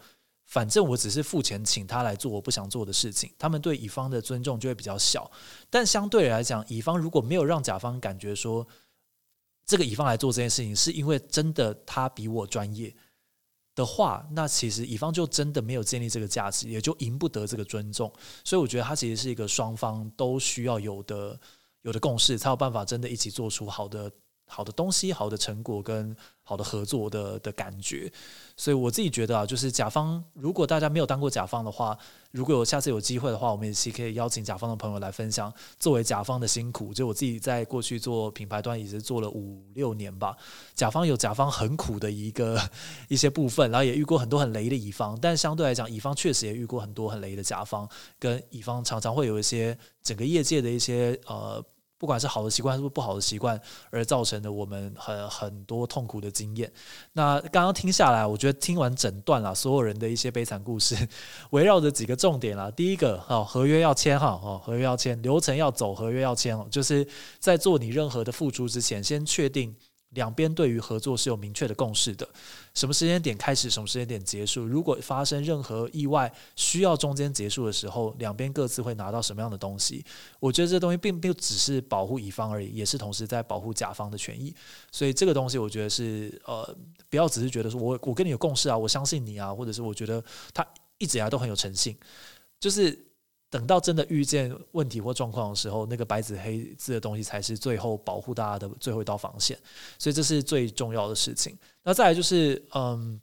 [0.48, 5.30] 反正我只是付钱请他来做我不想做的事情，他们对乙方的尊重就会比较小。
[5.68, 8.66] 但相对来讲，乙方如果没有让甲方感觉说，
[9.66, 12.96] 这个乙方来做这件事情是因为真的他比我专业
[13.74, 18.10] 的话，那其实乙方就真的没有建立这个价值，也就赢不得这个尊重。
[18.42, 21.38] 所以我觉得它其实是一个双方都需要有的
[21.82, 24.10] 有的共识，才有办法真的一起做出好的
[24.48, 28.10] 好的东西、好的成果跟好的合作的的感觉。
[28.56, 31.96] 所以我自己觉得啊，就是甲方，如果大家没有当过甲方的话，
[32.32, 36.92] 如果有下次有机会的话，我们也是可以邀请甲方的朋友来分享作为甲方的辛苦。
[36.92, 40.36] 就我自己在过去做品牌端也是做了五六年吧，
[40.74, 42.58] 甲方有甲方很苦的一个
[43.08, 47.88] 一些部分，然后也遇过很多很雷的乙方，但相对来讲，乙方确实也遇过很多很雷的甲方，
[48.18, 51.62] 跟乙方常常会有一些整个业界的一些呃。
[51.98, 56.72] 不管是好的习惯还是不好的习惯，而造成的我们很很多痛苦的经验。
[57.12, 60.96] 那刚刚听下来，我觉得听完整段啦，所有人的一些悲惨故事，
[61.50, 62.70] 围绕着几个重点啦。
[62.70, 67.06] 第一个，哦，合约要签哈，哦，合约要签，流程要走，合约要签，就是
[67.40, 69.74] 在做你任何的付出之前，先确定
[70.10, 72.26] 两边对于合作是有明确的共识的。
[72.78, 74.64] 什么时间点开始，什么时间点结束？
[74.64, 80.04] 如果发生任何意外需要中间结束的时候，两边各自会拿到什么样的东西？
[80.38, 84.54] 我觉得这东西并不只是保护乙方而已，也是同时在保护甲方的权益。
[84.92, 86.72] 所以这个东西，我觉得是呃，
[87.10, 90.22] 不要只是觉得说我我跟你有共识啊，我相信你啊，或者是我觉得
[90.54, 90.64] 他
[90.98, 91.98] 一直以来都很有诚信，
[92.60, 92.96] 就是
[93.50, 99.58] 等到真的遇见问题或状况的时候，那个白纸黑字的东西才是最后保护大家的最后一道防线。
[99.98, 101.56] 所以这是最重要的事情。
[101.82, 103.18] 那再来就是，嗯，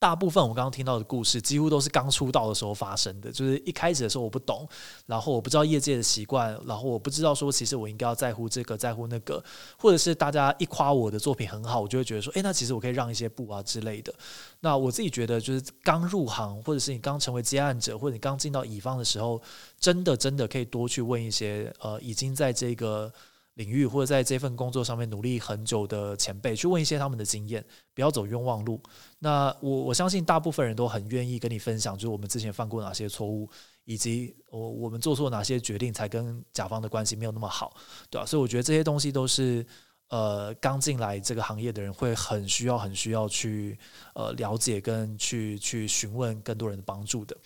[0.00, 3.30] 大部分我刚刚听到的故事，几乎都是刚出道的时候发生的。
[3.30, 4.66] 就是一开始的时候我不懂，
[5.04, 9.44] 然后我不知道业界的习惯，然后我不知道说其实我应该要在乎这个，在乎那个，
[9.78, 14.10] 或者是大家一夸我的作品很好，我就会觉得说，诶，那其实我可以让一些步啊之类的。
[14.60, 19.38] 那我自己觉得，就是刚入行，或者是你刚成为接案者，或者你刚进到乙方的时候，
[19.78, 23.12] 真的真的可以多去问一些呃，已经在这个。
[23.54, 28.80] 领域或者在这份工作上面努力很久的前辈，去问一些他们的经验，不要走冤枉路。
[29.18, 33.50] 那我我相信大部分人都很愿意跟你分享，就是我们之前犯过哪些错误，
[33.84, 37.76] 以及我我们做错哪些决定，才跟甲方的关系没有那么好，
[38.08, 39.66] 对吧、所以我觉得这些东西都是
[40.08, 43.78] 呃刚进来这个行业的人会很需要、很需要去
[44.14, 47.36] 呃了解跟去去询问更多人的帮助的。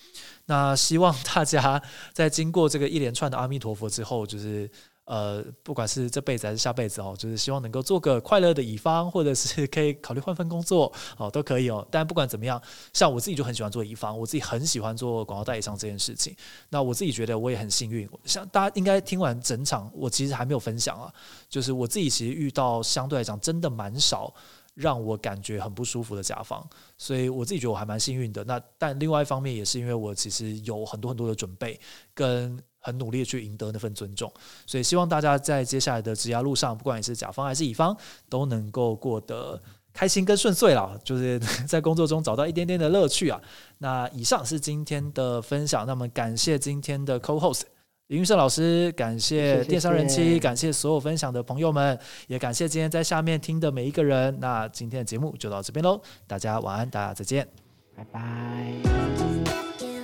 [0.45, 1.81] 那希望大家
[2.13, 4.69] 在经过这个一连串的阿弥陀佛之后，就是。
[5.05, 11.87] 呃，不管是这辈子还是下辈子哦，就是希望能够做个快乐的乙方，或者是 可以考虑换份工作哦，都可以哦。
[11.91, 12.59] 但不管怎么样，
[12.91, 16.35] 像我自己就很喜欢做乙方，我自己很喜欢做广告代理商这件事情。
[16.69, 21.13] 那我自己觉得我也很幸运，像大家应该听完整场，我其实还没有分享啊，
[21.47, 24.33] 就是我自己其实遇到相对来讲真的蛮少
[24.73, 28.43] 让我感觉很不舒服的甲方，所以我自己觉得我还蛮幸运的。
[28.43, 31.79] 那但另外一方面也是因为我其实有很多很多的准备
[32.15, 32.59] 跟。
[32.85, 34.31] 很努力的去赢得那份尊重，
[34.67, 37.97] 所以希望大家在接下来的职涯路上，不管你是甲方还是乙方，
[38.29, 39.59] 都能够过得
[39.91, 43.41] 开心跟顺遂啦，就是在工作中找到一点点的乐趣啊。
[43.79, 47.63] 那以上是今天的分享，那么感谢今天的 co-host
[48.07, 54.37] 林玉胜老师，感谢电商人妻，感谢所有分享的朋友们，也感谢今天在下面听的每一个人。
[54.39, 57.47] 那今天的节目就到这边喽，大家晚安，大家再见，
[57.95, 59.94] 拜拜。